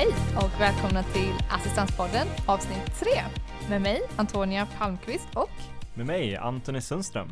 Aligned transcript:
Hej 0.00 0.14
och 0.36 0.60
välkomna 0.60 1.02
till 1.02 1.34
Assistanspodden 1.50 2.26
avsnitt 2.46 2.94
3 2.94 3.08
med 3.68 3.82
mig 3.82 4.00
Antonia 4.16 4.66
Palmqvist 4.78 5.28
och 5.34 5.50
med 5.94 6.06
mig 6.06 6.36
Antoni 6.36 6.80
Sundström. 6.80 7.28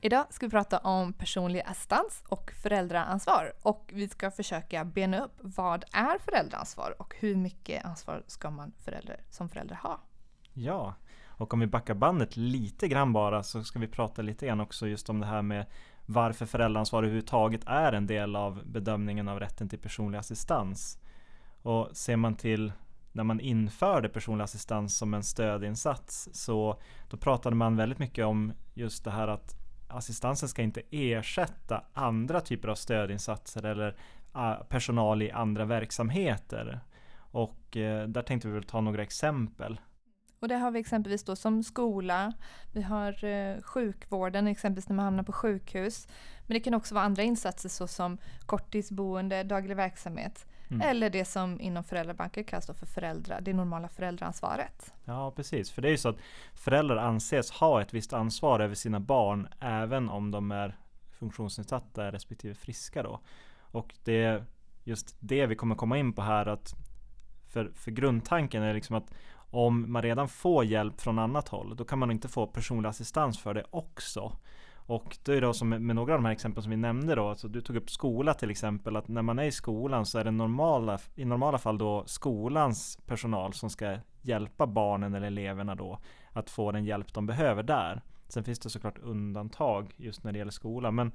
Idag 0.00 0.26
ska 0.30 0.46
vi 0.46 0.50
prata 0.50 0.78
om 0.78 1.12
personlig 1.12 1.62
assistans 1.66 2.22
och 2.28 2.52
föräldraansvar 2.62 3.52
och 3.62 3.90
vi 3.92 4.08
ska 4.08 4.30
försöka 4.30 4.84
bena 4.84 5.24
upp 5.24 5.32
vad 5.40 5.84
är 5.92 6.18
föräldraansvar 6.18 6.94
och 6.98 7.14
hur 7.18 7.36
mycket 7.36 7.84
ansvar 7.84 8.22
ska 8.26 8.50
man 8.50 8.72
förälder, 8.78 9.20
som 9.30 9.48
förälder 9.48 9.78
ha? 9.82 10.00
Ja, 10.52 10.94
och 11.26 11.54
om 11.54 11.60
vi 11.60 11.66
backar 11.66 11.94
bandet 11.94 12.36
lite 12.36 12.88
grann 12.88 13.12
bara 13.12 13.42
så 13.42 13.64
ska 13.64 13.78
vi 13.78 13.88
prata 13.88 14.22
lite 14.22 14.46
grann 14.46 14.60
också 14.60 14.86
just 14.88 15.10
om 15.10 15.20
det 15.20 15.26
här 15.26 15.42
med 15.42 15.66
varför 16.06 16.46
föräldraansvar 16.46 17.02
överhuvudtaget 17.02 17.60
är 17.66 17.92
en 17.92 18.06
del 18.06 18.36
av 18.36 18.62
bedömningen 18.66 19.28
av 19.28 19.40
rätten 19.40 19.68
till 19.68 19.78
personlig 19.78 20.18
assistans. 20.18 20.98
Och 21.62 21.96
ser 21.96 22.16
man 22.16 22.34
till 22.34 22.72
när 23.12 23.24
man 23.24 23.40
införde 23.40 24.08
personlig 24.08 24.44
assistans 24.44 24.96
som 24.96 25.14
en 25.14 25.22
stödinsats 25.22 26.28
så 26.32 26.80
då 27.10 27.16
pratade 27.16 27.56
man 27.56 27.76
väldigt 27.76 27.98
mycket 27.98 28.24
om 28.24 28.52
just 28.74 29.04
det 29.04 29.10
här 29.10 29.28
att 29.28 29.56
assistansen 29.88 30.48
ska 30.48 30.62
inte 30.62 30.82
ersätta 30.90 31.84
andra 31.92 32.40
typer 32.40 32.68
av 32.68 32.74
stödinsatser 32.74 33.64
eller 33.64 33.96
ah, 34.32 34.54
personal 34.54 35.22
i 35.22 35.30
andra 35.30 35.64
verksamheter. 35.64 36.80
Och 37.16 37.76
eh, 37.76 38.08
där 38.08 38.22
tänkte 38.22 38.48
vi 38.48 38.54
väl 38.54 38.64
ta 38.64 38.80
några 38.80 39.02
exempel. 39.02 39.80
Och 40.40 40.48
det 40.48 40.56
har 40.56 40.70
vi 40.70 40.80
exempelvis 40.80 41.24
då 41.24 41.36
som 41.36 41.62
skola, 41.62 42.32
vi 42.72 42.82
har 42.82 43.24
eh, 43.24 43.62
sjukvården, 43.62 44.46
exempelvis 44.46 44.88
när 44.88 44.96
man 44.96 45.04
hamnar 45.04 45.22
på 45.22 45.32
sjukhus. 45.32 46.08
Men 46.46 46.54
det 46.54 46.60
kan 46.60 46.74
också 46.74 46.94
vara 46.94 47.04
andra 47.04 47.22
insatser 47.22 47.68
såsom 47.68 48.18
korttidsboende, 48.46 49.42
daglig 49.42 49.76
verksamhet. 49.76 50.46
Mm. 50.72 50.88
Eller 50.88 51.10
det 51.10 51.24
som 51.24 51.60
inom 51.60 51.84
föräldrabanker 51.84 52.42
kallas 52.42 52.66
för 52.66 52.86
föräldrar, 52.86 53.40
det 53.40 53.52
normala 53.52 53.88
föräldraansvaret. 53.88 54.94
Ja, 55.04 55.30
precis. 55.30 55.70
För 55.70 55.82
det 55.82 55.88
är 55.88 55.90
ju 55.90 55.98
så 55.98 56.08
att 56.08 56.18
föräldrar 56.54 56.96
anses 56.96 57.50
ha 57.50 57.82
ett 57.82 57.94
visst 57.94 58.12
ansvar 58.12 58.60
över 58.60 58.74
sina 58.74 59.00
barn 59.00 59.48
även 59.60 60.08
om 60.08 60.30
de 60.30 60.50
är 60.52 60.76
funktionsnedsatta 61.18 62.12
respektive 62.12 62.54
friska 62.54 63.02
då. 63.02 63.20
Och 63.60 63.94
det 64.04 64.22
är 64.24 64.44
just 64.84 65.16
det 65.20 65.46
vi 65.46 65.56
kommer 65.56 65.74
komma 65.74 65.98
in 65.98 66.12
på 66.12 66.22
här 66.22 66.46
att 66.46 66.74
för, 67.48 67.72
för 67.74 67.90
grundtanken 67.90 68.62
är 68.62 68.74
liksom 68.74 68.96
att 68.96 69.14
om 69.34 69.92
man 69.92 70.02
redan 70.02 70.28
får 70.28 70.64
hjälp 70.64 71.00
från 71.00 71.18
annat 71.18 71.48
håll, 71.48 71.76
då 71.76 71.84
kan 71.84 71.98
man 71.98 72.10
inte 72.10 72.28
få 72.28 72.46
personlig 72.46 72.88
assistans 72.88 73.38
för 73.38 73.54
det 73.54 73.64
också. 73.70 74.36
Och 74.86 75.16
det 75.24 75.34
är 75.34 75.40
då 75.40 75.52
som 75.52 75.68
med 75.68 75.96
några 75.96 76.12
av 76.14 76.18
de 76.18 76.24
här 76.24 76.32
exemplen 76.32 76.62
som 76.62 76.70
vi 76.70 76.76
nämnde 76.76 77.14
då, 77.14 77.28
alltså 77.28 77.48
du 77.48 77.60
tog 77.60 77.76
upp 77.76 77.90
skola 77.90 78.34
till 78.34 78.50
exempel, 78.50 78.96
att 78.96 79.08
när 79.08 79.22
man 79.22 79.38
är 79.38 79.44
i 79.44 79.52
skolan 79.52 80.06
så 80.06 80.18
är 80.18 80.24
det 80.24 80.30
normala, 80.30 80.98
i 81.14 81.24
normala 81.24 81.58
fall 81.58 81.78
då 81.78 82.04
skolans 82.06 82.98
personal 83.06 83.52
som 83.52 83.70
ska 83.70 83.96
hjälpa 84.22 84.66
barnen 84.66 85.14
eller 85.14 85.26
eleverna 85.26 85.74
då 85.74 85.98
att 86.32 86.50
få 86.50 86.72
den 86.72 86.84
hjälp 86.84 87.14
de 87.14 87.26
behöver 87.26 87.62
där. 87.62 88.02
Sen 88.28 88.44
finns 88.44 88.58
det 88.58 88.70
såklart 88.70 88.98
undantag 88.98 89.94
just 89.96 90.24
när 90.24 90.32
det 90.32 90.38
gäller 90.38 90.52
skolan, 90.52 90.94
men, 90.94 91.12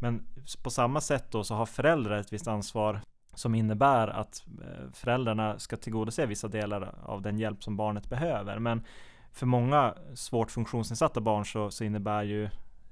men 0.00 0.26
på 0.64 0.70
samma 0.70 1.00
sätt 1.00 1.24
då 1.30 1.44
så 1.44 1.54
har 1.54 1.66
föräldrar 1.66 2.18
ett 2.18 2.32
visst 2.32 2.48
ansvar 2.48 3.00
som 3.34 3.54
innebär 3.54 4.08
att 4.08 4.44
eh, 4.62 4.92
föräldrarna 4.92 5.58
ska 5.58 5.76
tillgodose 5.76 6.26
vissa 6.26 6.48
delar 6.48 6.94
av 7.02 7.22
den 7.22 7.38
hjälp 7.38 7.62
som 7.62 7.76
barnet 7.76 8.08
behöver. 8.08 8.58
Men 8.58 8.84
för 9.32 9.46
många 9.46 9.94
svårt 10.14 10.50
funktionsnedsatta 10.50 11.20
barn 11.20 11.44
så, 11.44 11.70
så 11.70 11.84
innebär 11.84 12.22
ju 12.22 12.48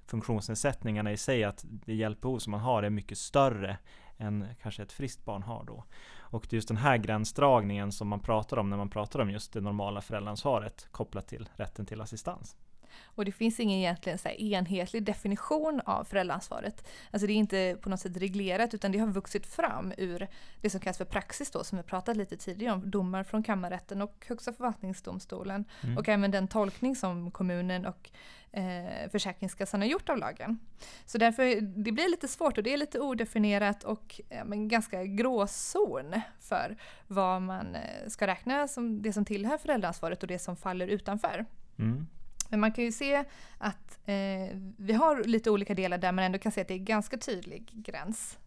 funktionsnedsättningarna 0.08 1.12
i 1.12 1.16
sig 1.16 1.44
att 1.44 1.64
det 1.68 1.94
hjälpbehov 1.94 2.38
som 2.38 2.50
man 2.50 2.60
har 2.60 2.82
är 2.82 2.90
mycket 2.90 3.18
större 3.18 3.78
än 4.16 4.46
kanske 4.62 4.82
ett 4.82 4.92
friskt 4.92 5.24
barn 5.24 5.42
har 5.42 5.64
då. 5.64 5.84
Och 6.18 6.46
det 6.50 6.54
är 6.54 6.58
just 6.58 6.68
den 6.68 6.76
här 6.76 6.96
gränsdragningen 6.96 7.92
som 7.92 8.08
man 8.08 8.20
pratar 8.20 8.56
om 8.56 8.70
när 8.70 8.76
man 8.76 8.90
pratar 8.90 9.20
om 9.20 9.30
just 9.30 9.52
det 9.52 9.60
normala 9.60 10.00
föräldraansvaret 10.00 10.88
kopplat 10.90 11.28
till 11.28 11.48
rätten 11.56 11.86
till 11.86 12.00
assistans. 12.00 12.56
Och 13.04 13.24
det 13.24 13.32
finns 13.32 13.60
ingen 13.60 13.78
egentligen 13.78 14.18
så 14.18 14.28
enhetlig 14.28 15.02
definition 15.02 15.80
av 15.84 16.04
föräldraansvaret. 16.04 16.88
Alltså 17.10 17.26
det 17.26 17.32
är 17.32 17.34
inte 17.34 17.76
på 17.80 17.88
något 17.88 18.00
sätt 18.00 18.16
reglerat 18.16 18.74
utan 18.74 18.92
det 18.92 18.98
har 18.98 19.06
vuxit 19.06 19.46
fram 19.46 19.92
ur 19.98 20.28
det 20.60 20.70
som 20.70 20.80
kallas 20.80 20.98
för 20.98 21.04
praxis 21.04 21.50
då 21.50 21.64
som 21.64 21.78
vi 21.78 21.84
pratat 21.84 22.16
lite 22.16 22.36
tidigare 22.36 22.74
om, 22.74 22.90
domar 22.90 23.24
från 23.24 23.42
kammarrätten 23.42 24.02
och 24.02 24.26
Högsta 24.28 24.52
förvaltningsdomstolen 24.52 25.64
mm. 25.82 25.98
och 25.98 26.08
även 26.08 26.30
den 26.30 26.48
tolkning 26.48 26.96
som 26.96 27.30
kommunen 27.30 27.86
och 27.86 28.10
eh, 28.52 29.10
Försäkringskassan 29.10 29.80
har 29.80 29.88
gjort 29.88 30.08
av 30.08 30.18
lagen. 30.18 30.58
Så 31.06 31.18
därför 31.18 31.60
det 31.60 31.92
blir 31.92 32.10
lite 32.10 32.28
svårt 32.28 32.58
och 32.58 32.64
det 32.64 32.72
är 32.72 32.76
lite 32.76 33.00
odefinierat 33.00 33.84
och 33.84 34.20
ja, 34.28 34.44
men 34.44 34.68
ganska 34.68 35.04
gråzon 35.04 36.20
för 36.40 36.76
vad 37.06 37.42
man 37.42 37.74
eh, 37.74 38.08
ska 38.08 38.26
räkna 38.26 38.68
som 38.68 39.02
det 39.02 39.12
som 39.12 39.24
tillhör 39.24 39.58
föräldraansvaret 39.58 40.22
och 40.22 40.28
det 40.28 40.38
som 40.38 40.56
faller 40.56 40.88
utanför. 40.88 41.46
Mm. 41.78 42.06
Men 42.48 42.60
man 42.60 42.72
kan 42.72 42.84
ju 42.84 42.92
se 42.92 43.24
att 43.58 43.98
eh, 44.04 44.56
vi 44.76 44.92
har 44.92 45.24
lite 45.24 45.50
olika 45.50 45.74
delar 45.74 45.98
där 45.98 46.12
man 46.12 46.24
ändå 46.24 46.38
kan 46.38 46.52
se 46.52 46.60
att 46.60 46.68
det 46.68 46.74
är 46.74 46.78
ganska 46.78 47.16
tydlig 47.16 47.70
gräns. 47.72 48.38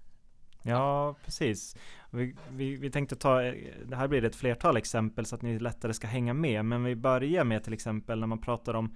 Ja, 0.63 1.15
precis. 1.25 1.75
Vi, 2.09 2.35
vi, 2.49 2.75
vi 2.75 2.91
tänkte 2.91 3.15
ta, 3.15 3.43
eh, 3.43 3.53
det 3.85 3.95
här 3.95 4.07
blir 4.07 4.25
ett 4.25 4.35
flertal 4.35 4.77
exempel 4.77 5.25
så 5.25 5.35
att 5.35 5.41
ni 5.41 5.59
lättare 5.59 5.93
ska 5.93 6.07
hänga 6.07 6.33
med. 6.33 6.65
Men 6.65 6.83
vi 6.83 6.95
börjar 6.95 7.43
med 7.43 7.63
till 7.63 7.73
exempel 7.73 8.19
när 8.19 8.27
man 8.27 8.41
pratar 8.41 8.73
om 8.73 8.95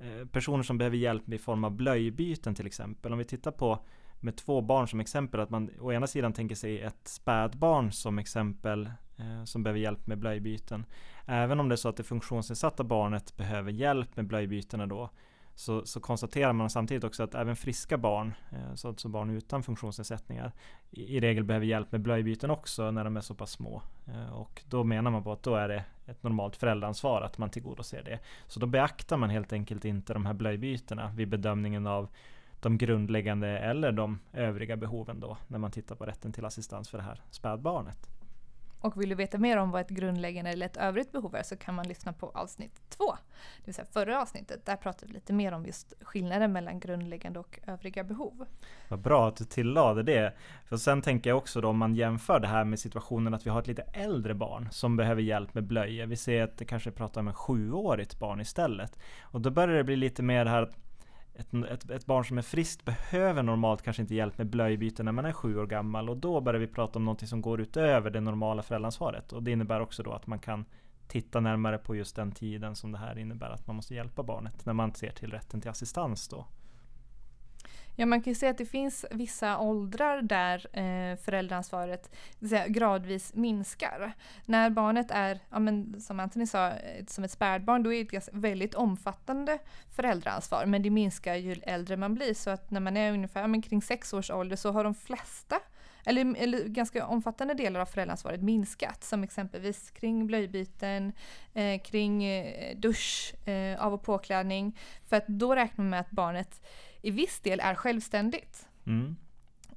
eh, 0.00 0.26
personer 0.28 0.62
som 0.62 0.78
behöver 0.78 0.96
hjälp 0.96 1.28
i 1.28 1.38
form 1.38 1.64
av 1.64 1.70
blöjbyten 1.70 2.54
till 2.54 2.66
exempel. 2.66 3.12
Om 3.12 3.18
vi 3.18 3.24
tittar 3.24 3.50
på 3.50 3.84
med 4.20 4.36
två 4.36 4.60
barn 4.60 4.88
som 4.88 5.00
exempel, 5.00 5.40
att 5.40 5.50
man 5.50 5.70
å 5.80 5.92
ena 5.92 6.06
sidan 6.06 6.32
tänker 6.32 6.54
sig 6.54 6.80
ett 6.80 7.08
spädbarn 7.08 7.92
som 7.92 8.18
exempel 8.18 8.90
Eh, 9.16 9.44
som 9.44 9.62
behöver 9.62 9.80
hjälp 9.80 10.06
med 10.06 10.18
blöjbyten. 10.18 10.86
Även 11.26 11.60
om 11.60 11.68
det 11.68 11.74
är 11.74 11.76
så 11.76 11.88
att 11.88 11.96
det 11.96 12.02
funktionsnedsatta 12.02 12.84
barnet 12.84 13.36
behöver 13.36 13.72
hjälp 13.72 14.16
med 14.16 14.26
blöjbytena 14.26 14.86
då 14.86 15.10
så, 15.54 15.86
så 15.86 16.00
konstaterar 16.00 16.52
man 16.52 16.70
samtidigt 16.70 17.04
också 17.04 17.22
att 17.22 17.34
även 17.34 17.56
friska 17.56 17.98
barn, 17.98 18.34
eh, 18.52 18.74
så 18.74 18.88
alltså 18.88 19.08
barn 19.08 19.30
utan 19.30 19.62
funktionsnedsättningar, 19.62 20.52
i, 20.90 21.16
i, 21.16 21.20
regel 21.20 21.44
behöver 21.44 21.66
hjälp 21.66 21.92
med 21.92 22.00
blöjbyten 22.00 22.50
också 22.50 22.90
när 22.90 23.04
de 23.04 23.16
är 23.16 23.20
så 23.20 23.34
pass 23.34 23.50
små. 23.50 23.82
Eh, 24.06 24.32
och 24.32 24.62
då 24.68 24.84
menar 24.84 25.10
man 25.10 25.22
på 25.24 25.32
att 25.32 25.42
då 25.42 25.54
är 25.54 25.68
det 25.68 25.84
ett 26.06 26.22
normalt 26.22 26.56
föräldraansvar 26.56 27.22
att 27.22 27.38
man 27.38 27.50
tillgodoser 27.50 28.02
det. 28.02 28.18
Så 28.46 28.60
då 28.60 28.66
beaktar 28.66 29.16
man 29.16 29.30
helt 29.30 29.52
enkelt 29.52 29.84
inte 29.84 30.12
de 30.12 30.26
här 30.26 30.34
blöjbytena 30.34 31.12
vid 31.16 31.28
bedömningen 31.28 31.86
av 31.86 32.08
de 32.60 32.78
grundläggande 32.78 33.58
eller 33.58 33.92
de 33.92 34.18
övriga 34.32 34.76
behoven 34.76 35.20
då 35.20 35.36
när 35.48 35.58
man 35.58 35.70
tittar 35.70 35.96
på 35.96 36.04
rätten 36.04 36.32
till 36.32 36.44
assistans 36.44 36.88
för 36.88 36.98
det 36.98 37.04
här 37.04 37.22
spädbarnet. 37.30 38.08
Och 38.84 39.00
vill 39.00 39.08
du 39.08 39.14
veta 39.14 39.38
mer 39.38 39.56
om 39.56 39.70
vad 39.70 39.80
ett 39.80 39.88
grundläggande 39.88 40.50
eller 40.50 40.66
ett 40.66 40.76
övrigt 40.76 41.12
behov 41.12 41.34
är 41.34 41.42
så 41.42 41.56
kan 41.56 41.74
man 41.74 41.88
lyssna 41.88 42.12
på 42.12 42.30
avsnitt 42.34 42.80
två. 42.88 43.12
Det 43.56 43.64
vill 43.64 43.74
säga 43.74 43.86
förra 43.92 44.22
avsnittet. 44.22 44.66
Där 44.66 44.76
pratade 44.76 45.06
vi 45.06 45.12
lite 45.12 45.32
mer 45.32 45.52
om 45.52 45.66
just 45.66 45.94
skillnaden 46.00 46.52
mellan 46.52 46.80
grundläggande 46.80 47.38
och 47.38 47.60
övriga 47.66 48.04
behov. 48.04 48.46
Vad 48.88 48.98
bra 49.00 49.28
att 49.28 49.36
du 49.36 49.44
tillade 49.44 50.02
det. 50.02 50.34
För 50.64 50.76
sen 50.76 51.02
tänker 51.02 51.30
jag 51.30 51.36
också 51.36 51.60
då 51.60 51.68
om 51.68 51.78
man 51.78 51.94
jämför 51.94 52.40
det 52.40 52.48
här 52.48 52.64
med 52.64 52.78
situationen 52.78 53.34
att 53.34 53.46
vi 53.46 53.50
har 53.50 53.60
ett 53.60 53.66
lite 53.66 53.82
äldre 53.82 54.34
barn 54.34 54.68
som 54.70 54.96
behöver 54.96 55.22
hjälp 55.22 55.54
med 55.54 55.64
blöjor. 55.64 56.06
Vi 56.06 56.16
ser 56.16 56.42
att 56.42 56.58
det 56.58 56.64
kanske 56.64 56.90
pratar 56.90 57.20
om 57.20 57.28
ett 57.28 57.36
sjuårigt 57.36 58.18
barn 58.18 58.40
istället. 58.40 58.98
Och 59.22 59.40
då 59.40 59.50
börjar 59.50 59.76
det 59.76 59.84
bli 59.84 59.96
lite 59.96 60.22
mer 60.22 60.44
det 60.44 60.50
här 60.50 60.62
att 60.62 60.83
ett, 61.34 61.54
ett, 61.54 61.90
ett, 61.90 62.06
barn 62.06 62.24
som 62.24 62.38
är 62.38 62.42
friskt 62.42 62.84
behöver 62.84 63.42
normalt 63.42 63.82
kanske 63.82 64.02
inte 64.02 64.14
hjälp 64.14 64.38
med 64.38 64.46
blöjbyte 64.46 65.02
när 65.02 65.12
man 65.12 65.24
är 65.24 65.32
sju 65.32 65.58
år 65.58 65.66
gammal 65.66 66.10
och 66.10 66.16
då 66.16 66.40
börjar 66.40 66.60
vi 66.60 66.66
prata 66.66 66.98
om 66.98 67.04
något 67.04 67.28
som 67.28 67.42
går 67.42 67.60
utöver 67.60 68.10
det 68.10 68.20
normala 68.20 68.62
föräldraansvaret 68.62 69.32
och 69.32 69.42
det 69.42 69.50
innebär 69.50 69.80
också 69.80 70.02
då 70.02 70.12
att 70.12 70.26
man 70.26 70.38
kan 70.38 70.64
titta 71.08 71.40
närmare 71.40 71.78
på 71.78 71.96
just 71.96 72.16
den 72.16 72.32
tiden 72.32 72.76
som 72.76 72.92
det 72.92 72.98
här 72.98 73.18
innebär 73.18 73.50
att 73.50 73.66
man 73.66 73.76
måste 73.76 73.94
hjälpa 73.94 74.22
barnet 74.22 74.66
när 74.66 74.72
man 74.72 74.94
ser 74.94 75.10
till 75.10 75.30
rätten 75.30 75.60
till 75.60 75.70
assistans 75.70 76.28
då. 76.28 76.46
Ja, 77.96 78.06
man 78.06 78.22
kan 78.22 78.30
ju 78.30 78.34
säga 78.34 78.50
att 78.50 78.58
det 78.58 78.66
finns 78.66 79.04
vissa 79.10 79.58
åldrar 79.58 80.22
där 80.22 80.66
eh, 80.72 81.16
föräldraansvaret 81.16 82.10
säga, 82.48 82.68
gradvis 82.68 83.34
minskar. 83.34 84.12
När 84.44 84.70
barnet 84.70 85.10
är, 85.10 85.40
ja, 85.50 85.58
men, 85.58 86.00
som 86.00 86.20
Anthony 86.20 86.46
sa, 86.46 86.72
som 87.06 87.24
ett 87.24 87.30
spädbarn, 87.30 87.82
då 87.82 87.92
är 87.92 88.04
det 88.04 88.16
ett 88.16 88.28
väldigt 88.32 88.74
omfattande 88.74 89.58
föräldraansvar. 89.90 90.66
Men 90.66 90.82
det 90.82 90.90
minskar 90.90 91.34
ju 91.34 91.52
äldre 91.52 91.96
man 91.96 92.14
blir. 92.14 92.34
Så 92.34 92.50
att 92.50 92.70
när 92.70 92.80
man 92.80 92.96
är 92.96 93.12
ungefär 93.12 93.40
ja, 93.40 93.46
men 93.46 93.62
kring 93.62 93.82
sex 93.82 94.12
års 94.12 94.30
ålder 94.30 94.56
så 94.56 94.72
har 94.72 94.84
de 94.84 94.94
flesta 94.94 95.60
eller, 96.04 96.36
eller 96.36 96.64
ganska 96.64 97.06
omfattande 97.06 97.54
delar 97.54 97.80
av 97.80 97.86
föräldraansvaret 97.86 98.42
minskat. 98.42 99.04
Som 99.04 99.22
exempelvis 99.24 99.90
kring 99.90 100.26
blöjbyten, 100.26 101.12
eh, 101.54 101.80
kring 101.80 102.24
eh, 102.24 102.76
dusch, 102.76 103.34
eh, 103.48 103.84
av 103.84 103.94
och 103.94 104.02
påklädning. 104.02 104.78
För 105.06 105.16
att 105.16 105.26
då 105.26 105.54
räknar 105.54 105.82
man 105.84 105.90
med 105.90 106.00
att 106.00 106.10
barnet 106.10 106.60
i 107.04 107.10
viss 107.10 107.40
del 107.40 107.60
är 107.60 107.74
självständigt. 107.74 108.68
Mm. 108.86 109.16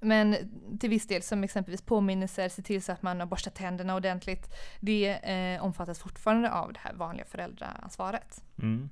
Men 0.02 0.36
till 0.80 0.90
viss 0.90 1.08
del, 1.08 1.22
som 1.22 1.44
exempelvis 1.44 1.82
påminnelser, 1.82 2.50
se 2.50 2.62
till 2.62 2.82
så 2.82 2.92
att 2.92 3.02
man 3.02 3.20
har 3.20 3.28
borstat 3.28 3.56
tänderna 3.56 3.96
ordentligt, 3.96 4.54
det 4.80 5.10
eh, 5.10 5.64
omfattas 5.64 6.00
fortfarande 6.00 6.52
av 6.52 6.74
det 6.74 6.80
här 6.80 6.94
vanliga 6.94 7.26
föräldraansvaret. 7.26 8.44
Mm. 8.62 8.90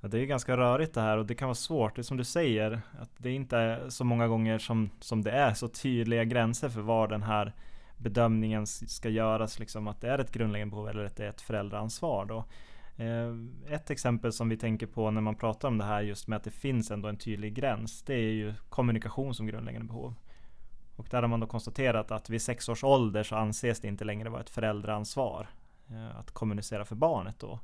Ja, 0.00 0.08
det 0.08 0.18
är 0.18 0.24
ganska 0.24 0.56
rörigt 0.56 0.94
det 0.94 1.00
här 1.00 1.18
och 1.18 1.26
det 1.26 1.34
kan 1.34 1.48
vara 1.48 1.54
svårt. 1.54 1.96
Det 1.96 2.00
är 2.00 2.02
som 2.02 2.16
du 2.16 2.24
säger, 2.24 2.80
att 3.00 3.10
det 3.16 3.30
inte 3.30 3.58
är 3.58 3.88
så 3.88 4.04
många 4.04 4.28
gånger 4.28 4.58
som, 4.58 4.90
som 5.00 5.22
det 5.22 5.30
är 5.30 5.54
så 5.54 5.68
tydliga 5.68 6.24
gränser 6.24 6.68
för 6.68 6.80
var 6.80 7.08
den 7.08 7.22
här 7.22 7.52
bedömningen 7.96 8.66
ska 8.66 9.08
göras, 9.08 9.58
liksom 9.58 9.88
att 9.88 10.00
det 10.00 10.08
är 10.08 10.18
ett 10.18 10.32
grundläggande 10.32 10.70
behov 10.70 10.88
eller 10.88 11.04
att 11.04 11.16
det 11.16 11.24
är 11.24 11.30
ett 11.30 11.40
föräldraansvar. 11.40 12.24
Då. 12.24 12.44
Eh, 12.96 13.34
ett 13.74 13.90
exempel 13.90 14.32
som 14.32 14.48
vi 14.48 14.56
tänker 14.56 14.86
på 14.86 15.10
när 15.10 15.20
man 15.20 15.34
pratar 15.34 15.68
om 15.68 15.78
det 15.78 15.84
här 15.84 16.02
just 16.02 16.28
med 16.28 16.36
att 16.36 16.44
det 16.44 16.50
finns 16.50 16.90
ändå 16.90 17.08
en 17.08 17.16
tydlig 17.16 17.54
gräns, 17.54 18.02
det 18.02 18.14
är 18.14 18.32
ju 18.32 18.54
kommunikation 18.68 19.34
som 19.34 19.46
grundläggande 19.46 19.88
behov. 19.88 20.14
Och 20.96 21.06
där 21.10 21.22
har 21.22 21.28
man 21.28 21.40
då 21.40 21.46
konstaterat 21.46 22.10
att 22.10 22.30
vid 22.30 22.42
sex 22.42 22.68
års 22.68 22.84
ålder 22.84 23.22
så 23.22 23.36
anses 23.36 23.80
det 23.80 23.88
inte 23.88 24.04
längre 24.04 24.28
vara 24.28 24.40
ett 24.40 24.50
föräldraansvar 24.50 25.48
eh, 25.90 26.16
att 26.16 26.30
kommunicera 26.30 26.84
för 26.84 26.96
barnet 26.96 27.38
då. 27.38 27.60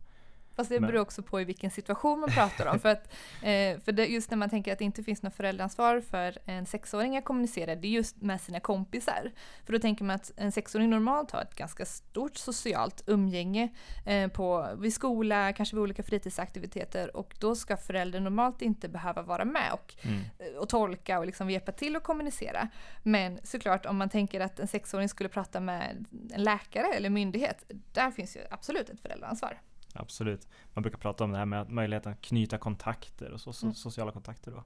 Fast 0.60 0.70
det 0.70 0.80
beror 0.80 1.00
också 1.00 1.22
på 1.22 1.40
i 1.40 1.44
vilken 1.44 1.70
situation 1.70 2.20
man 2.20 2.30
pratar 2.30 2.66
om. 2.66 2.78
för 2.80 2.88
att, 2.88 3.12
eh, 3.42 3.80
för 3.84 3.92
det, 3.92 4.06
just 4.06 4.30
när 4.30 4.38
man 4.38 4.50
tänker 4.50 4.72
att 4.72 4.78
det 4.78 4.84
inte 4.84 5.02
finns 5.02 5.22
något 5.22 5.34
föräldraansvar 5.34 6.00
för 6.00 6.38
en 6.44 6.66
sexåring 6.66 7.16
att 7.16 7.24
kommunicera, 7.24 7.74
det 7.74 7.88
är 7.88 7.90
just 7.90 8.22
med 8.22 8.40
sina 8.40 8.60
kompisar. 8.60 9.30
För 9.66 9.72
då 9.72 9.78
tänker 9.78 10.04
man 10.04 10.16
att 10.16 10.32
en 10.36 10.52
sexåring 10.52 10.90
normalt 10.90 11.30
har 11.30 11.42
ett 11.42 11.54
ganska 11.54 11.84
stort 11.84 12.36
socialt 12.36 13.02
umgänge 13.06 13.68
eh, 14.06 14.28
på, 14.28 14.68
vid 14.78 14.94
skola, 14.94 15.52
kanske 15.52 15.76
vid 15.76 15.82
olika 15.82 16.02
fritidsaktiviteter 16.02 17.16
och 17.16 17.34
då 17.38 17.54
ska 17.54 17.76
föräldern 17.76 18.24
normalt 18.24 18.62
inte 18.62 18.88
behöva 18.88 19.22
vara 19.22 19.44
med 19.44 19.72
och, 19.72 19.94
mm. 20.02 20.58
och 20.58 20.68
tolka 20.68 21.18
och 21.18 21.26
liksom 21.26 21.50
hjälpa 21.50 21.72
till 21.72 21.96
att 21.96 22.02
kommunicera. 22.02 22.68
Men 23.02 23.38
såklart 23.42 23.86
om 23.86 23.96
man 23.96 24.08
tänker 24.08 24.40
att 24.40 24.60
en 24.60 24.68
sexåring 24.68 25.08
skulle 25.08 25.28
prata 25.28 25.60
med 25.60 26.06
en 26.32 26.42
läkare 26.42 26.86
eller 26.86 27.10
myndighet, 27.10 27.70
där 27.92 28.10
finns 28.10 28.36
ju 28.36 28.40
absolut 28.50 28.88
ett 28.88 29.00
föräldraansvar. 29.00 29.60
Absolut. 29.94 30.48
Man 30.72 30.82
brukar 30.82 30.98
prata 30.98 31.24
om 31.24 31.32
det 31.32 31.38
här 31.38 31.46
med 31.46 31.70
möjligheten 31.70 32.12
att 32.12 32.20
knyta 32.20 32.58
kontakter 32.58 33.32
och 33.32 33.40
så, 33.40 33.66
mm. 33.66 33.74
sociala 33.74 34.12
kontakter. 34.12 34.50
Då. 34.50 34.64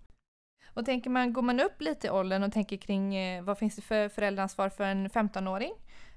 Och 0.66 0.84
tänker 0.84 1.10
man, 1.10 1.32
går 1.32 1.42
man 1.42 1.60
upp 1.60 1.80
lite 1.80 2.06
i 2.06 2.10
åldern 2.10 2.42
och 2.42 2.52
tänker 2.52 2.76
kring 2.76 3.14
eh, 3.14 3.42
vad 3.42 3.58
finns 3.58 3.76
det 3.76 3.82
för 3.82 4.08
föräldraansvar 4.08 4.68
för 4.68 4.84
en 4.84 5.08
15-åring? 5.10 5.72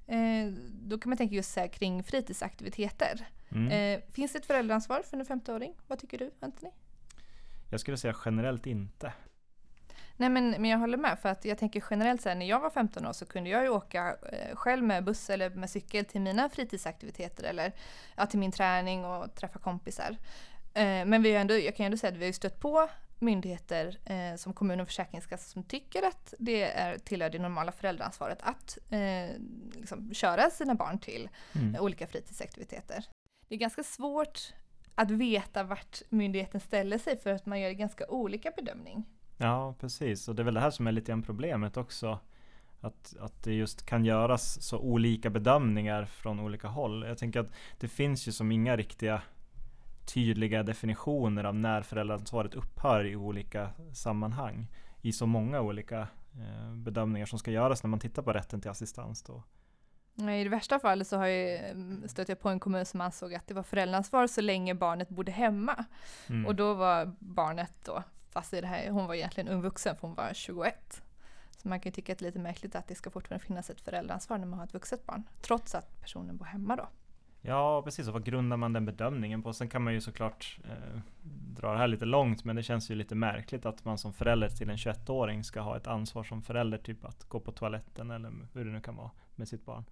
Eh, 0.08 0.54
då 0.72 0.98
kan 0.98 1.10
man 1.10 1.18
tänka 1.18 1.36
just 1.36 1.56
här, 1.56 1.68
kring 1.68 2.04
fritidsaktiviteter. 2.04 3.28
Mm. 3.50 3.68
Eh, 3.68 4.04
finns 4.12 4.34
det 4.34 4.40
ett 4.40 4.46
föräldraansvar 4.46 5.02
för 5.02 5.18
en 5.18 5.26
15-åring? 5.26 5.74
Vad 5.88 6.00
tycker 6.00 6.18
du 6.18 6.32
Anthony? 6.40 6.72
Jag 7.70 7.80
skulle 7.80 7.98
säga 7.98 8.16
generellt 8.26 8.68
inte. 8.68 9.14
Nej 10.20 10.30
men, 10.30 10.50
men 10.50 10.66
jag 10.66 10.78
håller 10.78 10.98
med 10.98 11.20
för 11.20 11.30
att 11.30 11.46
jag 11.46 11.58
tänker 11.58 11.84
generellt 11.90 12.22
så 12.22 12.30
här, 12.30 12.36
när 12.36 12.46
jag 12.46 12.60
var 12.60 12.70
15 12.70 13.06
år 13.06 13.14
så 13.14 13.26
kunde 13.26 13.50
jag 13.50 13.64
ju 13.64 13.70
åka 13.70 14.16
eh, 14.32 14.56
själv 14.56 14.84
med 14.84 15.04
buss 15.04 15.30
eller 15.30 15.50
med 15.50 15.70
cykel 15.70 16.06
till 16.06 16.22
mina 16.22 16.50
fritidsaktiviteter 16.50 17.44
eller 17.44 17.72
ja, 18.16 18.26
till 18.26 18.40
min 18.40 18.52
träning 18.52 19.06
och 19.06 19.36
träffa 19.36 19.60
kompisar. 19.60 20.18
Eh, 20.74 21.06
men 21.06 21.24
vi 21.24 21.34
har 21.34 21.42
ändå, 21.42 21.58
jag 21.58 21.76
kan 21.76 21.86
ändå 21.86 21.98
säga 21.98 22.14
att 22.14 22.20
vi 22.20 22.26
har 22.26 22.34
stött 22.34 22.60
på 22.60 22.90
myndigheter 23.20 23.98
eh, 24.06 24.36
som 24.38 24.54
kommun 24.54 24.80
och 24.80 24.88
försäkringskassa 24.88 25.50
som 25.50 25.64
tycker 25.64 26.04
att 26.04 26.34
det 26.40 26.64
är 26.64 26.98
tillhör 26.98 27.30
det 27.30 27.40
normala 27.40 27.72
föräldraansvaret 27.72 28.40
att 28.42 28.78
eh, 28.90 29.42
liksom, 29.74 30.14
köra 30.14 30.50
sina 30.50 30.76
barn 30.76 31.00
till 31.00 31.30
mm. 31.56 31.82
olika 31.82 32.08
fritidsaktiviteter. 32.08 33.06
Det 33.48 33.56
är 33.56 33.60
ganska 33.60 33.84
svårt 33.84 34.54
att 34.96 35.12
veta 35.12 35.64
vart 35.64 36.02
myndigheten 36.10 36.60
ställer 36.60 36.98
sig 36.98 37.18
för 37.18 37.34
att 37.34 37.46
man 37.46 37.60
gör 37.60 37.72
ganska 37.72 38.08
olika 38.08 38.52
bedömning. 38.52 39.06
Ja, 39.38 39.76
precis. 39.80 40.28
Och 40.28 40.36
det 40.36 40.42
är 40.42 40.44
väl 40.44 40.54
det 40.54 40.60
här 40.60 40.72
som 40.72 40.88
är 40.88 40.92
lite 40.92 41.12
grann 41.12 41.24
problemet 41.24 41.78
också. 41.78 42.20
Att, 42.82 43.16
att 43.20 43.44
det 43.44 43.54
just 43.54 43.86
kan 43.86 44.06
göras 44.06 44.62
så 44.62 44.80
olika 44.80 45.30
bedömningar 45.30 46.06
från 46.06 46.40
olika 46.40 46.68
håll. 46.68 47.06
Jag 47.08 47.18
tänker 47.18 47.40
att 47.40 47.52
det 47.80 47.88
finns 47.88 48.28
ju 48.28 48.32
som 48.32 48.52
inga 48.52 48.76
riktiga 48.76 49.22
tydliga 50.06 50.64
definitioner 50.64 51.44
av 51.44 51.56
när 51.56 51.82
föräldraansvaret 51.82 52.56
upphör 52.56 53.06
i 53.06 53.16
olika 53.16 53.70
sammanhang. 53.94 54.68
I 55.02 55.12
så 55.12 55.26
många 55.26 55.62
olika 55.62 56.08
eh, 56.34 56.74
bedömningar 56.76 57.26
som 57.26 57.40
ska 57.40 57.52
göras 57.52 57.84
när 57.84 57.90
man 57.90 58.00
tittar 58.00 58.22
på 58.22 58.34
rätten 58.34 58.62
till 58.62 58.72
assistans. 58.72 59.24
Då. 59.24 59.44
I 60.32 60.44
det 60.44 60.50
värsta 60.50 60.80
fallet 60.80 61.08
så 61.08 61.18
har 61.18 61.28
jag 61.28 61.76
stött 62.10 62.30
jag 62.30 62.40
på 62.40 62.50
en 62.50 62.60
kommun 62.60 62.86
som 62.86 63.02
ansåg 63.02 63.34
att 63.34 63.48
det 63.48 63.54
var 63.54 63.64
föräldraansvar 63.64 64.28
så 64.28 64.42
länge 64.42 64.76
barnet 64.76 65.10
bodde 65.10 65.32
hemma. 65.32 65.86
Mm. 66.30 66.46
Och 66.46 66.56
då 66.56 66.74
var 66.74 67.16
barnet 67.20 67.74
då 67.86 68.04
Fast 68.38 68.54
i 68.54 68.62
det 68.62 68.68
här, 68.68 68.90
hon 68.90 69.08
var 69.08 69.16
egentligen 69.16 69.50
ung 69.50 69.62
vuxen 69.62 69.96
för 69.96 70.08
hon 70.08 70.16
var 70.16 70.34
21. 70.34 71.04
Så 71.58 71.68
man 71.68 71.80
kan 71.80 71.90
ju 71.90 71.94
tycka 71.94 72.14
att 72.14 72.20
det 72.20 72.24
är 72.24 72.28
lite 72.28 72.40
märkligt 72.40 72.76
att 72.76 72.88
det 72.88 72.96
ska 72.96 73.10
fortfarande 73.10 73.46
finnas 73.46 73.70
ett 73.70 73.82
föräldraansvar 73.82 74.38
när 74.38 74.46
man 74.46 74.60
har 74.60 74.66
ett 74.66 74.74
vuxet 74.74 75.06
barn. 75.06 75.24
Trots 75.42 75.76
att 75.76 76.02
personen 76.02 76.38
bor 76.38 76.46
hemma 76.46 76.76
då. 76.76 76.90
Ja, 77.42 77.82
precis. 77.82 78.08
Och 78.08 78.14
vad 78.14 78.24
grundar 78.24 78.58
man 78.58 78.74
den 78.74 78.86
bedömningen 78.86 79.44
på? 79.44 79.54
Sen 79.54 79.70
kan 79.70 79.84
man 79.84 79.94
ju 79.94 80.02
såklart 80.02 80.60
eh, 80.64 81.00
dra 81.56 81.72
det 81.72 81.78
här 81.78 81.88
lite 81.88 82.06
långt, 82.06 82.44
men 82.44 82.56
det 82.56 82.64
känns 82.64 82.92
ju 82.92 82.96
lite 82.96 83.16
märkligt 83.16 83.66
att 83.66 83.86
man 83.86 83.98
som 83.98 84.14
förälder 84.14 84.50
till 84.50 84.70
en 84.70 84.78
21-åring 84.78 85.44
ska 85.44 85.62
ha 85.62 85.78
ett 85.78 85.88
ansvar 85.88 86.24
som 86.24 86.42
förälder, 86.42 86.78
typ 86.78 87.06
att 87.06 87.24
gå 87.24 87.40
på 87.40 87.52
toaletten 87.52 88.12
eller 88.12 88.32
hur 88.54 88.66
det 88.66 88.72
nu 88.72 88.82
kan 88.82 88.96
vara 88.96 89.12
med 89.36 89.48
sitt 89.48 89.66
barn. 89.66 89.84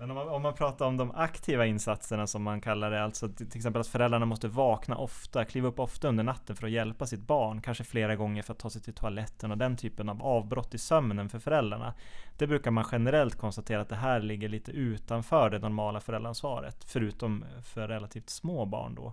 Men 0.00 0.10
om 0.10 0.16
man, 0.16 0.28
om 0.28 0.42
man, 0.42 0.54
pratar 0.54 0.86
om 0.86 0.96
de 0.96 1.10
aktiva 1.14 1.66
insatserna 1.66 2.26
som 2.26 2.42
man 2.42 2.60
kallar 2.60 2.90
det, 2.90 3.04
alltså 3.04 3.28
till 3.28 3.56
exempel 3.56 3.80
att 3.80 3.86
föräldrarna 3.86 4.26
måste 4.26 4.48
vakna 4.48 4.96
ofta, 4.96 5.44
kliva 5.44 5.68
upp 5.68 5.78
ofta 5.78 6.08
under 6.08 6.24
natten 6.24 6.56
för 6.56 6.66
att 6.66 6.72
hjälpa 6.72 7.06
sitt 7.06 7.20
barn, 7.20 7.62
kanske 7.62 7.84
flera 7.84 8.16
gånger 8.16 8.42
för 8.42 8.52
att 8.52 8.58
ta 8.58 8.70
sig 8.70 8.82
till 8.82 8.94
toaletten 8.94 9.50
och 9.50 9.58
den 9.58 9.76
typen 9.76 10.08
av 10.08 10.22
avbrott 10.22 10.74
i 10.74 10.78
sömnen 10.78 11.28
för 11.28 11.38
föräldrarna. 11.38 11.94
Det 12.36 12.46
brukar 12.46 12.70
man 12.70 12.84
generellt 12.92 13.36
konstatera 13.36 13.80
att 13.80 13.88
det 13.88 13.96
här 13.96 14.20
ligger 14.20 14.48
lite 14.48 14.72
utanför 14.72 15.50
det 15.50 15.58
normala 15.58 16.00
föräldraansvaret, 16.00 16.84
förutom 16.84 17.44
för 17.64 17.88
relativt 17.88 18.30
små 18.30 18.66
barn 18.66 18.94
då. 18.94 19.12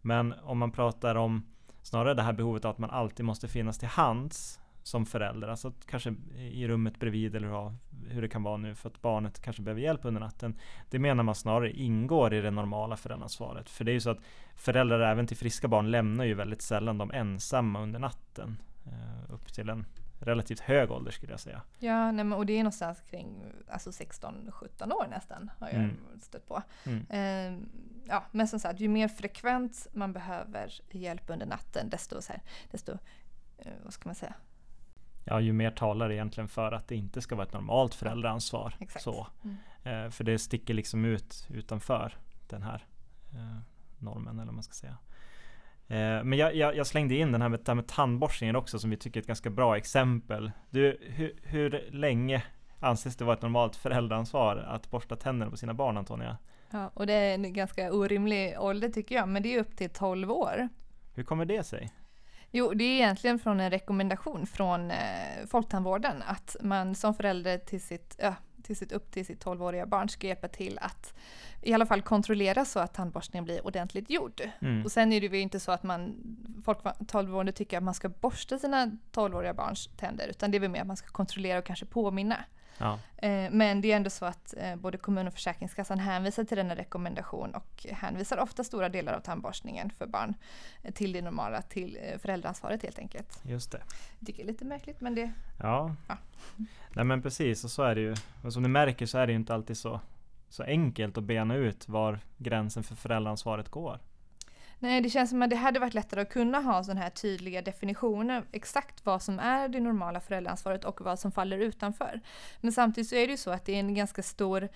Men 0.00 0.34
om 0.42 0.58
man 0.58 0.72
pratar 0.72 1.14
om 1.14 1.46
snarare 1.82 2.14
det 2.14 2.22
här 2.22 2.32
behovet 2.32 2.64
av 2.64 2.70
att 2.70 2.78
man 2.78 2.90
alltid 2.90 3.26
måste 3.26 3.48
finnas 3.48 3.78
till 3.78 3.88
hands 3.88 4.59
som 4.82 5.06
förälder, 5.06 5.48
alltså 5.48 5.72
kanske 5.86 6.14
i 6.36 6.68
rummet 6.68 6.98
bredvid 6.98 7.36
eller 7.36 7.74
hur 8.08 8.22
det 8.22 8.28
kan 8.28 8.42
vara 8.42 8.56
nu 8.56 8.74
för 8.74 8.88
att 8.88 9.02
barnet 9.02 9.42
kanske 9.42 9.62
behöver 9.62 9.80
hjälp 9.80 10.04
under 10.04 10.20
natten. 10.20 10.58
Det 10.90 10.98
menar 10.98 11.22
man 11.22 11.34
snarare 11.34 11.72
ingår 11.72 12.34
i 12.34 12.40
det 12.40 12.50
normala 12.50 12.96
föräldraansvaret. 12.96 13.70
För 13.70 13.84
det 13.84 13.90
är 13.90 13.94
ju 13.94 14.00
så 14.00 14.10
att 14.10 14.20
föräldrar 14.54 15.00
även 15.00 15.26
till 15.26 15.36
friska 15.36 15.68
barn 15.68 15.90
lämnar 15.90 16.24
ju 16.24 16.34
väldigt 16.34 16.62
sällan 16.62 16.98
dem 16.98 17.10
ensamma 17.10 17.82
under 17.82 17.98
natten. 17.98 18.62
Eh, 18.86 19.34
upp 19.34 19.52
till 19.52 19.68
en 19.68 19.86
relativt 20.20 20.60
hög 20.60 20.90
ålder 20.90 21.10
skulle 21.10 21.32
jag 21.32 21.40
säga. 21.40 21.62
Ja, 21.78 22.12
nej, 22.12 22.24
men, 22.24 22.38
och 22.38 22.46
det 22.46 22.52
är 22.52 22.58
någonstans 22.58 23.00
kring 23.10 23.44
alltså 23.68 23.90
16-17 23.90 24.92
år 24.92 25.06
nästan 25.10 25.50
har 25.58 25.68
jag 25.68 25.76
mm. 25.76 25.96
stött 26.20 26.46
på. 26.48 26.62
Mm. 26.84 27.06
Eh, 27.08 27.62
ja, 28.08 28.24
men 28.32 28.48
som 28.48 28.60
sagt, 28.60 28.80
ju 28.80 28.88
mer 28.88 29.08
frekvent 29.08 29.86
man 29.92 30.12
behöver 30.12 30.80
hjälp 30.90 31.30
under 31.30 31.46
natten 31.46 31.90
desto, 31.90 32.22
så 32.22 32.32
här, 32.32 32.42
desto 32.70 32.92
eh, 33.58 33.72
vad 33.84 33.92
ska 33.92 34.08
man 34.08 34.14
säga, 34.14 34.34
ja, 35.24 35.40
ju 35.40 35.52
mer 35.52 35.70
talar 35.70 36.12
egentligen 36.12 36.48
för 36.48 36.72
att 36.72 36.88
det 36.88 36.96
inte 36.96 37.20
ska 37.20 37.34
vara 37.34 37.46
ett 37.46 37.52
normalt 37.52 37.94
föräldraansvar. 37.94 38.74
Exakt. 38.80 39.04
Så. 39.04 39.26
Mm. 39.44 39.56
Eh, 39.82 40.10
för 40.10 40.24
det 40.24 40.38
sticker 40.38 40.74
liksom 40.74 41.04
ut 41.04 41.46
utanför 41.50 42.14
den 42.48 42.62
här 42.62 42.84
eh, 43.32 43.58
normen 43.98 44.38
eller 44.38 44.46
vad 44.46 44.54
man 44.54 44.62
ska 44.62 44.72
säga. 44.72 44.96
Eh, 45.88 46.24
men 46.24 46.32
jag, 46.32 46.54
jag, 46.54 46.76
jag, 46.76 46.86
slängde 46.86 47.14
in 47.14 47.32
den 47.32 47.42
här 47.42 47.48
med, 47.48 47.76
med 47.76 47.88
tandborstningen 47.88 48.56
också 48.56 48.78
som 48.78 48.90
vi 48.90 48.96
tycker 48.96 49.20
är 49.20 49.22
ett 49.22 49.26
ganska 49.26 49.50
bra 49.50 49.76
exempel. 49.76 50.50
Du, 50.70 50.98
hur, 51.00 51.40
hur 51.42 51.88
länge 51.92 52.42
anses 52.80 53.16
det 53.16 53.24
vara 53.24 53.36
ett 53.36 53.42
normalt 53.42 53.76
föräldraansvar 53.76 54.56
att 54.56 54.90
borsta 54.90 55.16
tänderna 55.16 55.50
på 55.50 55.56
sina 55.56 55.74
barn 55.74 55.96
Antonia? 55.96 56.38
Ja, 56.70 56.90
och 56.94 57.06
det 57.06 57.12
är 57.12 57.34
en 57.34 57.52
ganska 57.52 57.92
orimlig 57.92 58.60
ålder 58.60 58.88
tycker 58.88 59.14
jag, 59.14 59.28
men 59.28 59.42
det 59.42 59.54
är 59.54 59.60
upp 59.60 59.76
till 59.76 59.90
12 59.90 60.30
år. 60.30 60.68
Hur 61.14 61.22
kommer 61.22 61.44
det 61.44 61.62
sig? 61.62 61.92
Jo, 62.50 62.74
det 62.74 62.84
är 62.84 62.94
egentligen 62.94 63.38
från 63.38 63.60
en 63.60 63.70
rekommendation 63.70 64.46
från 64.46 64.90
eh, 64.90 65.46
Folktandvården 65.46 66.22
att 66.26 66.56
man 66.60 66.94
som 66.94 67.14
förälder 67.14 67.58
till 67.58 67.80
sitt, 67.80 68.16
ja, 68.18 68.34
till 68.62 68.76
sitt 68.76 68.92
upp 68.92 69.10
till 69.10 69.26
sitt 69.26 69.44
12-åriga 69.44 69.86
barn 69.86 70.08
ska 70.08 70.26
hjälpa 70.26 70.48
till 70.48 70.78
att 70.78 71.14
i 71.62 71.72
alla 71.72 71.86
fall 71.86 72.02
kontrollera 72.02 72.64
så 72.64 72.78
att 72.78 72.94
tandborstningen 72.94 73.44
blir 73.44 73.66
ordentligt 73.66 74.10
gjord. 74.10 74.42
Mm. 74.60 74.84
Och 74.84 74.92
sen 74.92 75.12
är 75.12 75.20
det 75.20 75.26
ju 75.26 75.40
inte 75.40 75.60
så 75.60 75.72
att 75.72 75.82
man, 75.82 76.14
Folktandvården 76.64 77.54
tycker 77.54 77.76
att 77.76 77.82
man 77.82 77.94
ska 77.94 78.08
borsta 78.08 78.58
sina 78.58 78.90
12-åriga 79.12 79.54
barns 79.54 79.90
tänder, 79.96 80.28
utan 80.28 80.50
det 80.50 80.58
är 80.58 80.60
väl 80.60 80.70
mer 80.70 80.80
att 80.80 80.86
man 80.86 80.96
ska 80.96 81.08
kontrollera 81.08 81.58
och 81.58 81.64
kanske 81.64 81.86
påminna. 81.86 82.44
Ja. 82.80 82.98
Eh, 83.16 83.50
men 83.50 83.80
det 83.80 83.92
är 83.92 83.96
ändå 83.96 84.10
så 84.10 84.24
att 84.24 84.54
eh, 84.56 84.76
både 84.76 84.98
kommun 84.98 85.26
och 85.26 85.34
Försäkringskassan 85.34 85.98
hänvisar 85.98 86.44
till 86.44 86.56
denna 86.56 86.76
rekommendation 86.76 87.54
och 87.54 87.86
hänvisar 87.90 88.38
ofta 88.38 88.64
stora 88.64 88.88
delar 88.88 89.12
av 89.12 89.20
tandborstningen 89.20 89.90
för 89.98 90.06
barn 90.06 90.34
eh, 90.82 90.92
till 90.92 91.12
det 91.12 91.22
normala, 91.22 91.62
till 91.62 91.98
föräldraansvaret 92.18 92.82
helt 92.82 92.98
enkelt. 92.98 93.40
Just 93.42 93.72
det. 93.72 93.82
Jag 94.18 94.26
tycker 94.26 94.42
det 94.42 94.48
är 94.48 94.52
lite 94.52 94.64
märkligt 94.64 95.00
men 95.00 95.14
det... 95.14 95.32
Ja. 95.58 95.94
ja. 96.08 96.16
Nej 96.94 97.04
men 97.04 97.22
precis, 97.22 97.64
och 97.64 97.70
så 97.70 97.82
är 97.82 97.94
det 97.94 98.00
ju. 98.00 98.14
Och 98.44 98.52
som 98.52 98.62
du 98.62 98.68
märker 98.68 99.06
så 99.06 99.18
är 99.18 99.26
det 99.26 99.32
ju 99.32 99.38
inte 99.38 99.54
alltid 99.54 99.76
så, 99.76 100.00
så 100.48 100.62
enkelt 100.62 101.18
att 101.18 101.24
bena 101.24 101.54
ut 101.54 101.88
var 101.88 102.18
gränsen 102.38 102.82
för 102.82 102.94
föräldraansvaret 102.94 103.68
går. 103.68 103.98
Nej, 104.82 105.00
det 105.00 105.10
känns 105.10 105.30
som 105.30 105.42
att 105.42 105.50
det 105.50 105.56
hade 105.56 105.80
varit 105.80 105.94
lättare 105.94 106.20
att 106.20 106.30
kunna 106.30 106.60
ha 106.60 106.84
sådana 106.84 107.00
här 107.00 107.10
tydliga 107.10 107.62
definitioner, 107.62 108.44
exakt 108.52 109.06
vad 109.06 109.22
som 109.22 109.38
är 109.38 109.68
det 109.68 109.80
normala 109.80 110.20
föräldraansvaret 110.20 110.84
och 110.84 111.00
vad 111.00 111.18
som 111.18 111.32
faller 111.32 111.58
utanför. 111.58 112.20
Men 112.60 112.72
samtidigt 112.72 113.10
så 113.10 113.16
är 113.16 113.26
det 113.26 113.30
ju 113.30 113.36
så 113.36 113.50
att 113.50 113.64
det 113.64 113.74
är 113.74 113.80
en 113.80 113.94
ganska 113.94 114.22
stor 114.22 114.68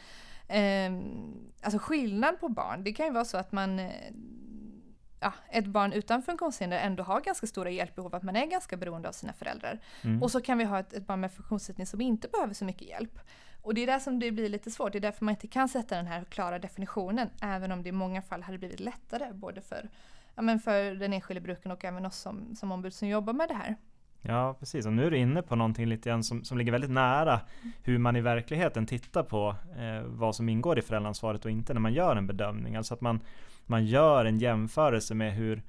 eh, 0.48 0.92
alltså 1.62 1.78
skillnad 1.78 2.40
på 2.40 2.48
barn. 2.48 2.84
Det 2.84 2.92
kan 2.92 3.06
ju 3.06 3.12
vara 3.12 3.24
så 3.24 3.36
att 3.36 3.52
man 3.52 3.78
eh, 3.78 3.90
ja, 5.20 5.32
ett 5.50 5.66
barn 5.66 5.92
utan 5.92 6.22
funktionshinder 6.22 6.78
ändå 6.78 7.02
har 7.02 7.20
ganska 7.20 7.46
stora 7.46 7.70
hjälpbehov, 7.70 8.14
att 8.14 8.22
man 8.22 8.36
är 8.36 8.46
ganska 8.46 8.76
beroende 8.76 9.08
av 9.08 9.12
sina 9.12 9.32
föräldrar. 9.32 9.80
Mm. 10.02 10.22
Och 10.22 10.30
så 10.30 10.40
kan 10.40 10.58
vi 10.58 10.64
ha 10.64 10.78
ett, 10.78 10.92
ett 10.92 11.06
barn 11.06 11.20
med 11.20 11.32
funktionsnedsättning 11.32 11.86
som 11.86 12.00
inte 12.00 12.28
behöver 12.28 12.54
så 12.54 12.64
mycket 12.64 12.88
hjälp. 12.88 13.18
Och 13.64 13.74
det 13.74 13.82
är 13.82 13.86
där 13.86 13.98
som 13.98 14.18
det 14.18 14.30
blir 14.30 14.48
lite 14.48 14.70
svårt, 14.70 14.92
det 14.92 14.98
är 14.98 15.00
därför 15.00 15.24
man 15.24 15.34
inte 15.34 15.46
kan 15.46 15.68
sätta 15.68 15.96
den 15.96 16.06
här 16.06 16.24
klara 16.24 16.58
definitionen, 16.58 17.30
även 17.42 17.72
om 17.72 17.82
det 17.82 17.88
i 17.88 17.92
många 17.92 18.22
fall 18.22 18.42
hade 18.42 18.58
blivit 18.58 18.80
lättare, 18.80 19.32
både 19.32 19.60
för, 19.60 19.88
ja, 20.34 20.42
men 20.42 20.60
för 20.60 20.94
den 20.94 21.12
enskilde 21.12 21.40
brukaren 21.40 21.72
och 21.72 21.84
även 21.84 22.06
oss 22.06 22.16
som, 22.16 22.56
som 22.56 22.72
ombud 22.72 22.94
som 22.94 23.08
jobbar 23.08 23.32
med 23.32 23.48
det 23.48 23.54
här. 23.54 23.76
Ja, 24.20 24.56
precis. 24.58 24.86
Och 24.86 24.92
nu 24.92 25.06
är 25.06 25.10
du 25.10 25.18
inne 25.18 25.42
på 25.42 25.56
någonting 25.56 25.86
lite 25.86 26.08
grann 26.08 26.24
som, 26.24 26.44
som 26.44 26.58
ligger 26.58 26.72
väldigt 26.72 26.90
nära 26.90 27.40
hur 27.82 27.98
man 27.98 28.16
i 28.16 28.20
verkligheten 28.20 28.86
tittar 28.86 29.22
på 29.22 29.56
eh, 29.78 30.02
vad 30.06 30.36
som 30.36 30.48
ingår 30.48 30.78
i 30.78 30.82
föräldraansvaret 30.82 31.44
och 31.44 31.50
inte 31.50 31.74
när 31.74 31.80
man 31.80 31.92
gör 31.92 32.16
en 32.16 32.26
bedömning. 32.26 32.76
Alltså 32.76 32.94
att 32.94 33.00
man, 33.00 33.20
man 33.66 33.86
gör 33.86 34.24
en 34.24 34.38
jämförelse 34.38 35.14
med 35.14 35.34
hur 35.34 35.62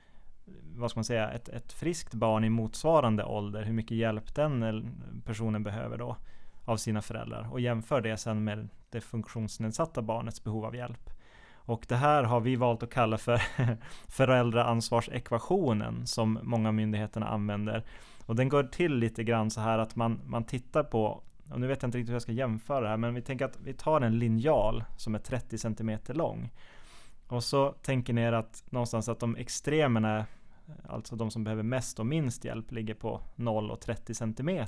vad 0.76 0.92
ska 0.92 0.98
man 0.98 1.06
säga, 1.06 1.32
ett, 1.32 1.50
ett 1.50 1.74
friskt 1.74 2.14
barn 2.14 2.44
i 2.44 2.50
motsvarande 2.50 3.24
ålder, 3.24 3.64
hur 3.64 3.74
mycket 3.74 3.98
hjälp 3.98 4.36
den 4.36 4.64
eh, 4.64 4.82
personen 5.26 5.64
behöver 5.64 5.98
då 5.98 6.18
av 6.66 6.78
sina 6.78 7.02
föräldrar 7.02 7.48
och 7.52 7.60
jämför 7.60 8.02
det 8.02 8.18
sen 8.18 8.44
med 8.44 8.70
det 8.90 9.02
funktionsnedsatta 9.02 10.02
barnets 10.02 10.44
behov 10.44 10.66
av 10.66 10.76
hjälp. 10.76 11.10
Och 11.56 11.86
det 11.88 11.96
här 11.96 12.24
har 12.24 12.40
vi 12.40 12.56
valt 12.56 12.84
att 12.84 12.90
kalla 12.90 13.18
för 13.18 13.42
föräldraansvarsekvationen 14.08 16.08
som 16.08 16.40
många 16.44 16.72
myndigheter 16.72 17.22
använder. 17.22 17.84
Och 18.26 18.36
den 18.36 18.50
går 18.50 18.64
till 18.64 18.96
lite 18.96 19.24
grann 19.24 19.52
så 19.52 19.62
här 19.62 19.80
att 19.80 19.96
man, 19.96 20.22
man 20.26 20.44
tittar 20.44 20.84
på, 20.84 21.24
och 21.52 21.60
nu 21.60 21.68
vet 21.68 21.82
jag 21.82 21.88
inte 21.88 21.98
riktigt 21.98 22.10
hur 22.10 22.16
jag 22.16 22.22
ska 22.22 22.32
jämföra 22.32 22.82
det 22.82 22.90
här, 22.90 22.98
men 22.98 23.14
vi 23.14 23.22
tänker 23.22 23.46
att 23.46 23.60
vi 23.64 23.74
tar 23.74 24.02
en 24.02 24.20
linjal 24.20 24.84
som 24.98 25.16
är 25.16 25.20
30 25.20 25.58
cm 25.58 26.00
lång. 26.08 26.50
Och 27.28 27.44
så 27.44 27.72
tänker 27.72 28.14
ni 28.14 28.22
er 28.22 28.34
att 28.34 28.64
någonstans 28.70 29.10
att 29.10 29.20
de 29.20 29.36
extremerna, 29.36 30.26
alltså 30.90 31.16
de 31.16 31.32
som 31.32 31.44
behöver 31.44 31.64
mest 31.64 32.00
och 32.00 32.06
minst 32.06 32.46
hjälp, 32.46 32.72
ligger 32.72 32.94
på 32.94 33.22
0 33.36 33.72
och 33.72 33.82
30 33.82 34.14
cm. 34.14 34.66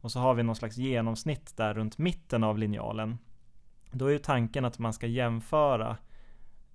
Och 0.00 0.12
så 0.12 0.20
har 0.20 0.34
vi 0.34 0.42
någon 0.42 0.56
slags 0.56 0.76
genomsnitt 0.76 1.56
där 1.56 1.74
runt 1.74 1.98
mitten 1.98 2.44
av 2.44 2.58
linjalen. 2.58 3.18
Då 3.90 4.06
är 4.06 4.10
ju 4.10 4.18
tanken 4.18 4.64
att 4.64 4.78
man 4.78 4.92
ska 4.92 5.06
jämföra 5.06 5.96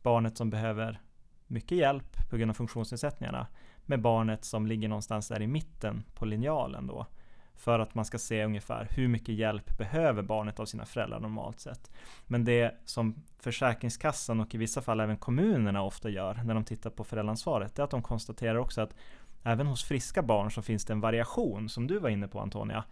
barnet 0.01 0.38
som 0.38 0.50
behöver 0.50 1.01
mycket 1.48 1.77
hjälp 1.77 2.29
på 2.29 2.38
grund 2.38 2.51
av 2.51 2.55
funktionsnedsättningarna 2.55 3.48
med 3.86 4.01
barnet 4.01 4.46
som 4.46 4.67
ligger 4.67 4.88
någonstans 4.88 5.27
där 5.27 5.41
i 5.41 5.48
mitten 5.48 6.03
på 6.13 6.25
linjalen 6.25 6.88
då. 6.88 7.05
För 7.55 7.79
att 7.79 7.96
man 7.96 8.05
ska 8.05 8.17
se 8.17 8.46
ungefär 8.46 8.88
hur 8.91 9.08
mycket 9.08 9.36
hjälp 9.36 9.77
behöver 9.77 10.24
barnet 10.24 10.60
av 10.60 10.65
sina 10.65 10.86
föräldrar 10.86 11.20
normalt 11.20 11.60
sett. 11.60 11.91
Men 12.25 12.46
det 12.46 12.75
som 12.86 13.24
Försäkringskassan 13.39 14.39
och 14.39 14.55
i 14.55 14.58
vissa 14.58 14.82
fall 14.82 15.00
även 15.00 15.17
kommunerna 15.17 15.82
ofta 15.82 16.10
gör 16.10 16.41
när 16.44 16.53
de 16.53 16.63
tittar 16.63 16.89
på 16.89 17.03
föräldraansvaret, 17.03 17.79
är 17.79 17.84
att 17.84 17.89
de 17.89 18.01
konstaterar 18.01 18.55
också 18.55 18.82
att 18.82 18.96
även 19.44 19.67
hos 19.67 19.84
friska 19.84 20.22
barn 20.22 20.51
så 20.51 20.62
finns 20.62 20.86
det 20.86 20.94
en 20.94 21.01
variation, 21.01 21.70
som 21.70 21.88
du 21.88 22.00
var 22.00 22.10
inne 22.10 22.27
på 22.27 22.39
Antonia. 22.39 22.84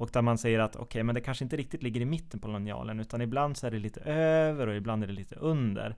Och 0.00 0.10
där 0.12 0.22
man 0.22 0.38
säger 0.38 0.58
att 0.58 0.76
okej, 0.76 0.84
okay, 0.84 1.02
men 1.02 1.14
det 1.14 1.20
kanske 1.20 1.44
inte 1.44 1.56
riktigt 1.56 1.82
ligger 1.82 2.00
i 2.00 2.04
mitten 2.04 2.40
på 2.40 2.48
linjalen, 2.48 3.00
utan 3.00 3.20
ibland 3.20 3.56
så 3.56 3.66
är 3.66 3.70
det 3.70 3.78
lite 3.78 4.00
över 4.00 4.66
och 4.66 4.74
ibland 4.74 5.02
är 5.02 5.06
det 5.06 5.12
lite 5.12 5.34
under. 5.34 5.96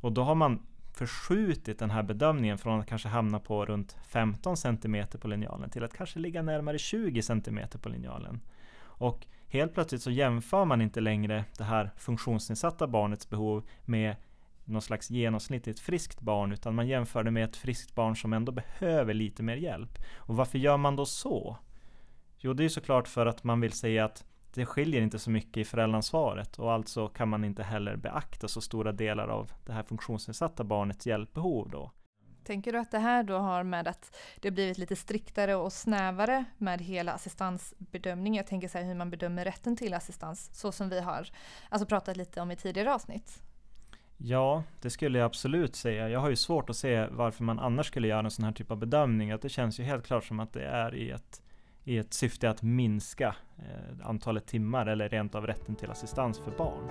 Och 0.00 0.12
då 0.12 0.22
har 0.22 0.34
man 0.34 0.66
förskjutit 0.94 1.78
den 1.78 1.90
här 1.90 2.02
bedömningen 2.02 2.58
från 2.58 2.80
att 2.80 2.86
kanske 2.86 3.08
hamna 3.08 3.40
på 3.40 3.66
runt 3.66 3.96
15 4.08 4.56
cm 4.56 5.06
på 5.20 5.28
linjalen 5.28 5.70
till 5.70 5.84
att 5.84 5.94
kanske 5.94 6.18
ligga 6.18 6.42
närmare 6.42 6.78
20 6.78 7.22
cm 7.22 7.60
på 7.82 7.88
linjalen. 7.88 8.40
Och 8.82 9.26
helt 9.48 9.74
plötsligt 9.74 10.02
så 10.02 10.10
jämför 10.10 10.64
man 10.64 10.82
inte 10.82 11.00
längre 11.00 11.44
det 11.58 11.64
här 11.64 11.90
funktionsnedsatta 11.96 12.86
barnets 12.86 13.30
behov 13.30 13.68
med 13.84 14.16
någon 14.64 14.82
slags 14.82 15.10
genomsnittligt 15.10 15.80
friskt 15.80 16.20
barn, 16.20 16.52
utan 16.52 16.74
man 16.74 16.88
jämför 16.88 17.24
det 17.24 17.30
med 17.30 17.44
ett 17.44 17.56
friskt 17.56 17.94
barn 17.94 18.16
som 18.16 18.32
ändå 18.32 18.52
behöver 18.52 19.14
lite 19.14 19.42
mer 19.42 19.56
hjälp. 19.56 19.98
Och 20.16 20.36
varför 20.36 20.58
gör 20.58 20.76
man 20.76 20.96
då 20.96 21.06
så? 21.06 21.56
Jo, 22.42 22.52
det 22.52 22.64
är 22.64 22.68
såklart 22.68 23.08
för 23.08 23.26
att 23.26 23.44
man 23.44 23.60
vill 23.60 23.72
säga 23.72 24.04
att 24.04 24.24
det 24.54 24.66
skiljer 24.66 25.02
inte 25.02 25.18
så 25.18 25.30
mycket 25.30 25.56
i 25.56 25.64
föräldraansvaret 25.64 26.58
och 26.58 26.72
alltså 26.72 27.08
kan 27.08 27.28
man 27.28 27.44
inte 27.44 27.62
heller 27.62 27.96
beakta 27.96 28.48
så 28.48 28.60
stora 28.60 28.92
delar 28.92 29.28
av 29.28 29.52
det 29.66 29.72
här 29.72 29.82
funktionsnedsatta 29.82 30.64
barnets 30.64 31.06
hjälpbehov 31.06 31.70
då. 31.70 31.92
Tänker 32.44 32.72
du 32.72 32.78
att 32.78 32.90
det 32.90 32.98
här 32.98 33.22
då 33.22 33.36
har 33.36 33.62
med 33.62 33.88
att 33.88 34.16
det 34.40 34.50
blivit 34.50 34.78
lite 34.78 34.96
striktare 34.96 35.54
och 35.54 35.72
snävare 35.72 36.44
med 36.58 36.80
hela 36.80 37.12
assistansbedömningen? 37.12 38.36
Jag 38.36 38.46
tänker 38.46 38.68
så 38.68 38.78
här 38.78 38.84
hur 38.84 38.94
man 38.94 39.10
bedömer 39.10 39.44
rätten 39.44 39.76
till 39.76 39.94
assistans, 39.94 40.50
så 40.52 40.72
som 40.72 40.88
vi 40.88 41.00
har 41.00 41.28
alltså 41.68 41.86
pratat 41.86 42.16
lite 42.16 42.40
om 42.40 42.50
i 42.50 42.56
tidigare 42.56 42.94
avsnitt. 42.94 43.42
Ja, 44.16 44.62
det 44.80 44.90
skulle 44.90 45.18
jag 45.18 45.26
absolut 45.26 45.76
säga. 45.76 46.08
Jag 46.08 46.20
har 46.20 46.30
ju 46.30 46.36
svårt 46.36 46.70
att 46.70 46.76
se 46.76 47.06
varför 47.06 47.44
man 47.44 47.58
annars 47.58 47.86
skulle 47.86 48.08
göra 48.08 48.24
en 48.24 48.30
sån 48.30 48.44
här 48.44 48.52
typ 48.52 48.70
av 48.70 48.76
bedömning. 48.76 49.30
Att 49.30 49.42
det 49.42 49.48
känns 49.48 49.80
ju 49.80 49.84
helt 49.84 50.06
klart 50.06 50.24
som 50.24 50.40
att 50.40 50.52
det 50.52 50.64
är 50.64 50.94
i 50.94 51.10
ett 51.10 51.42
i 51.84 51.98
ett 51.98 52.14
syfte 52.14 52.50
att 52.50 52.62
minska 52.62 53.36
eh, 53.58 54.08
antalet 54.08 54.46
timmar 54.46 54.86
eller 54.86 55.08
rent 55.08 55.34
av 55.34 55.46
rätten 55.46 55.76
till 55.76 55.90
assistans 55.90 56.38
för 56.38 56.50
barn. 56.50 56.90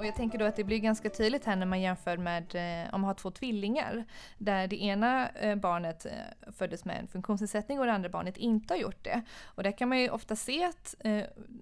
Och 0.00 0.06
jag 0.06 0.14
tänker 0.14 0.38
då 0.38 0.44
att 0.44 0.56
det 0.56 0.64
blir 0.64 0.78
ganska 0.78 1.10
tydligt 1.10 1.44
här 1.44 1.56
när 1.56 1.66
man 1.66 1.80
jämför 1.80 2.16
med 2.16 2.54
eh, 2.54 2.94
om 2.94 3.00
man 3.00 3.08
har 3.08 3.14
två 3.14 3.30
tvillingar. 3.30 4.04
Där 4.38 4.66
det 4.66 4.82
ena 4.82 5.28
eh, 5.28 5.56
barnet 5.56 6.06
eh, 6.06 6.52
föddes 6.52 6.84
med 6.84 6.98
en 7.00 7.08
funktionsnedsättning 7.08 7.80
och 7.80 7.86
det 7.86 7.92
andra 7.92 8.08
barnet 8.08 8.36
inte 8.36 8.74
har 8.74 8.78
gjort 8.78 9.04
det. 9.04 9.22
Och 9.44 9.62
där 9.62 9.72
kan 9.72 9.88
man 9.88 10.00
ju 10.00 10.10
ofta 10.10 10.36
se 10.36 10.64
att, 10.64 10.94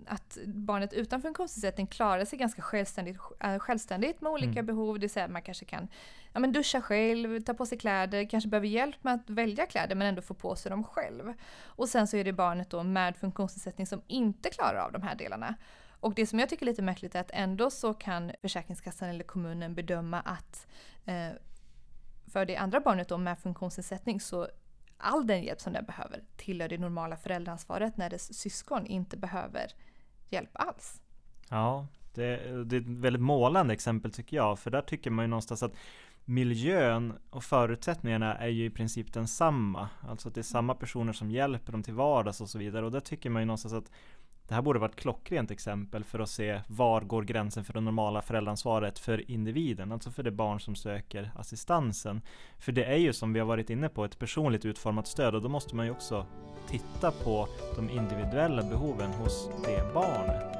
att 0.07 0.39
barnet 0.47 0.93
utan 0.93 1.23
funktionsnedsättning 1.23 1.87
klarar 1.87 2.25
sig 2.25 2.39
ganska 2.39 2.63
självständigt, 2.63 3.19
självständigt 3.59 4.21
med 4.21 4.33
olika 4.33 4.61
mm. 4.61 4.67
behov. 4.67 4.95
Det 4.95 5.01
vill 5.01 5.11
säga 5.11 5.29
man 5.29 5.43
kanske 5.43 5.65
kan 5.65 5.89
ja, 6.33 6.41
men 6.41 6.53
duscha 6.53 6.81
själv, 6.81 7.41
ta 7.41 7.55
på 7.55 7.67
sig 7.67 7.79
kläder, 7.79 8.25
kanske 8.25 8.51
behöver 8.51 8.69
hjälp 8.69 9.05
med 9.05 9.15
att 9.15 9.31
välja 9.31 9.67
kläder 9.67 9.95
men 9.95 10.07
ändå 10.07 10.23
få 10.23 10.35
på 10.35 10.57
sig 10.57 10.71
dem 10.71 10.85
själv. 10.85 11.35
Och 11.65 11.89
sen 11.89 12.07
så 12.07 12.17
är 12.17 12.25
det 12.25 12.33
barnet 12.33 12.71
då 12.71 12.83
med 12.83 13.17
funktionsnedsättning 13.17 13.87
som 13.87 14.03
inte 14.07 14.51
klarar 14.51 14.81
av 14.81 14.93
de 14.93 15.03
här 15.03 15.15
delarna. 15.15 15.55
Och 16.01 16.15
det 16.15 16.27
som 16.27 16.39
jag 16.39 16.49
tycker 16.49 16.67
är 16.67 16.71
lite 16.71 16.83
märkligt 16.83 17.15
är 17.15 17.21
att 17.21 17.31
ändå 17.33 17.71
så 17.71 17.95
kan 17.95 18.33
Försäkringskassan 18.43 19.09
eller 19.09 19.25
kommunen 19.25 19.75
bedöma 19.75 20.21
att 20.21 20.67
eh, 21.05 21.31
för 22.33 22.45
det 22.45 22.57
andra 22.57 22.81
barnet 22.81 23.09
då 23.09 23.19
med 23.19 23.39
funktionsnedsättning 23.39 24.21
så 24.21 24.49
all 24.97 25.27
den 25.27 25.43
hjälp 25.43 25.61
som 25.61 25.73
den 25.73 25.85
behöver 25.85 26.23
tillhör 26.37 26.69
det 26.69 26.79
normala 26.79 27.17
föräldraansvaret 27.17 27.97
när 27.97 28.11
dess 28.11 28.35
syskon 28.35 28.87
inte 28.87 29.17
behöver 29.17 29.73
hjälp 30.29 30.51
alls. 30.53 31.01
Ja, 31.49 31.87
det, 32.15 32.65
det 32.65 32.77
är 32.77 32.81
ett 32.81 32.87
väldigt 32.87 33.23
målande 33.23 33.75
exempel 33.75 34.13
tycker 34.13 34.37
jag, 34.37 34.59
för 34.59 34.71
där 34.71 34.83
tycker 34.83 35.11
man 35.11 35.25
ju 35.25 35.29
någonstans 35.29 35.63
att 35.63 35.73
miljön 36.25 37.19
och 37.31 37.45
förutsättningarna 37.45 38.37
är 38.37 38.49
ju 38.49 38.65
i 38.65 38.71
princip 38.71 39.13
densamma. 39.13 39.89
Alltså 40.09 40.29
att 40.29 40.35
det 40.35 40.41
är 40.41 40.43
samma 40.43 40.75
personer 40.75 41.13
som 41.13 41.31
hjälper 41.31 41.73
dem 41.73 41.83
till 41.83 41.95
vardags 41.95 42.41
och 42.41 42.49
så 42.49 42.59
vidare. 42.59 42.87
Och 42.87 42.93
där 42.93 43.01
tycker 43.01 43.31
man 43.31 43.43
ju 43.43 43.47
någonstans 43.47 43.75
att 43.75 43.91
det 44.49 44.55
här 44.55 44.63
borde 44.63 44.79
vara 44.79 44.91
ett 44.91 44.97
klockrent 44.97 45.51
exempel 45.51 46.05
för 46.05 46.19
att 46.19 46.29
se 46.31 46.61
var 46.67 47.01
går 47.01 47.23
gränsen 47.23 47.65
för 47.65 47.73
det 47.73 47.81
normala 47.81 48.23
föräldraansvaret 48.23 48.99
för 48.99 49.31
individen, 49.31 49.93
alltså 49.93 50.11
för 50.11 50.23
det 50.23 50.31
barn 50.31 50.61
som 50.61 50.75
söker 50.75 51.31
assistansen. 51.37 52.23
För 52.59 52.73
det 52.73 52.85
är 52.85 52.97
ju 52.97 53.13
som 53.13 53.33
vi 53.33 53.41
har 53.41 53.47
varit 53.47 53.71
inne 53.71 53.89
på 53.89 54.05
ett 54.05 54.19
personligt 54.19 54.65
utformat 54.65 55.07
stöd 55.07 55.35
och 55.35 55.43
då 55.43 55.49
måste 55.49 55.77
man 55.77 55.87
ju 55.87 55.93
också 55.93 56.27
titta 56.69 57.11
på 57.11 57.49
de 57.77 57.91
individuella 57.91 58.63
behoven 58.63 59.11
hos 59.11 59.51
det 59.65 59.95
barnet. 59.95 60.58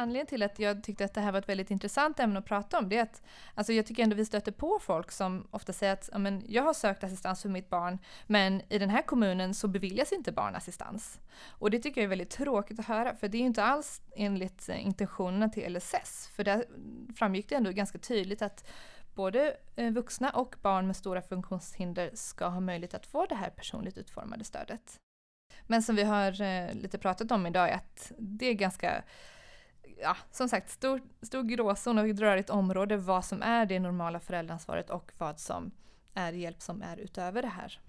Anledningen 0.00 0.26
till 0.26 0.42
att 0.42 0.58
jag 0.58 0.82
tyckte 0.82 1.04
att 1.04 1.14
det 1.14 1.20
här 1.20 1.32
var 1.32 1.38
ett 1.38 1.48
väldigt 1.48 1.70
intressant 1.70 2.20
ämne 2.20 2.38
att 2.38 2.44
prata 2.44 2.78
om, 2.78 2.88
det 2.88 2.96
är 2.96 3.02
att 3.02 3.22
alltså 3.54 3.72
jag 3.72 3.86
tycker 3.86 4.02
ändå 4.02 4.16
vi 4.16 4.24
stöter 4.24 4.52
på 4.52 4.78
folk 4.82 5.10
som 5.10 5.46
ofta 5.50 5.72
säger 5.72 5.92
att 5.92 6.10
men, 6.16 6.42
jag 6.48 6.62
har 6.62 6.74
sökt 6.74 7.04
assistans 7.04 7.42
för 7.42 7.48
mitt 7.48 7.70
barn, 7.70 7.98
men 8.26 8.62
i 8.68 8.78
den 8.78 8.90
här 8.90 9.02
kommunen 9.02 9.54
så 9.54 9.68
beviljas 9.68 10.12
inte 10.12 10.32
barnassistans. 10.32 11.20
Och 11.46 11.70
det 11.70 11.78
tycker 11.78 12.00
jag 12.00 12.04
är 12.04 12.08
väldigt 12.08 12.30
tråkigt 12.30 12.78
att 12.78 12.86
höra, 12.86 13.14
för 13.14 13.28
det 13.28 13.36
är 13.36 13.40
ju 13.40 13.46
inte 13.46 13.64
alls 13.64 14.02
enligt 14.16 14.68
eh, 14.68 14.86
intentionerna 14.86 15.48
till 15.48 15.76
LSS, 15.76 16.30
för 16.34 16.44
där 16.44 16.64
framgick 17.16 17.48
det 17.48 17.54
ändå 17.54 17.70
ganska 17.70 17.98
tydligt 17.98 18.42
att 18.42 18.68
både 19.14 19.56
eh, 19.76 19.90
vuxna 19.90 20.30
och 20.30 20.54
barn 20.62 20.86
med 20.86 20.96
stora 20.96 21.22
funktionshinder 21.22 22.10
ska 22.14 22.46
ha 22.46 22.60
möjlighet 22.60 22.94
att 22.94 23.06
få 23.06 23.26
det 23.26 23.34
här 23.34 23.50
personligt 23.50 23.98
utformade 23.98 24.44
stödet. 24.44 25.00
Men 25.66 25.82
som 25.82 25.96
vi 25.96 26.02
har 26.02 26.42
eh, 26.42 26.74
lite 26.74 26.98
pratat 26.98 27.30
om 27.30 27.46
idag 27.46 27.68
är 27.68 27.74
att 27.74 28.12
det 28.18 28.46
är 28.46 28.54
ganska 28.54 29.02
ja, 30.02 30.16
som 30.30 30.48
sagt, 30.48 30.70
stor, 30.70 31.00
stor 31.22 31.42
gråzon 31.42 31.98
och 31.98 32.08
ett 32.08 32.20
rörigt 32.20 32.50
område 32.50 32.96
vad 32.96 33.24
som 33.24 33.42
är 33.42 33.66
det 33.66 33.80
normala 33.80 34.20
föräldraansvaret 34.20 34.90
och 34.90 35.12
vad 35.18 35.40
som 35.40 35.70
är 36.14 36.32
hjälp 36.32 36.62
som 36.62 36.82
är 36.82 36.96
utöver 36.96 37.42
det 37.42 37.48
här. 37.48 37.80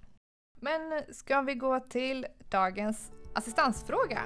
Men 0.60 1.04
ska 1.14 1.42
vi 1.42 1.56
gå 1.56 1.80
till 1.80 2.28
dagens 2.50 3.12
assistansfråga? 3.36 4.22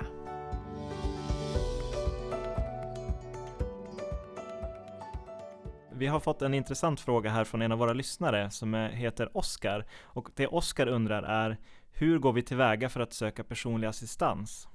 Vi 5.98 6.08
har 6.08 6.20
fått 6.20 6.42
en 6.42 6.54
intressant 6.54 7.00
fråga 7.00 7.30
här 7.30 7.44
från 7.44 7.62
en 7.62 7.72
av 7.72 7.78
våra 7.78 7.94
lyssnare 7.94 8.52
som 8.52 8.74
heter 8.74 9.38
Oskar. 9.38 9.86
Och 10.02 10.30
det 10.36 10.48
Oskar 10.48 10.88
undrar 10.88 11.24
är 11.24 11.58
Hur 11.92 12.20
går 12.20 12.34
vi 12.34 12.42
tillväga 12.42 12.90
för 12.90 13.00
att 13.00 13.14
söka 13.14 13.44
personlig 13.44 13.88
assistans? 13.88 14.68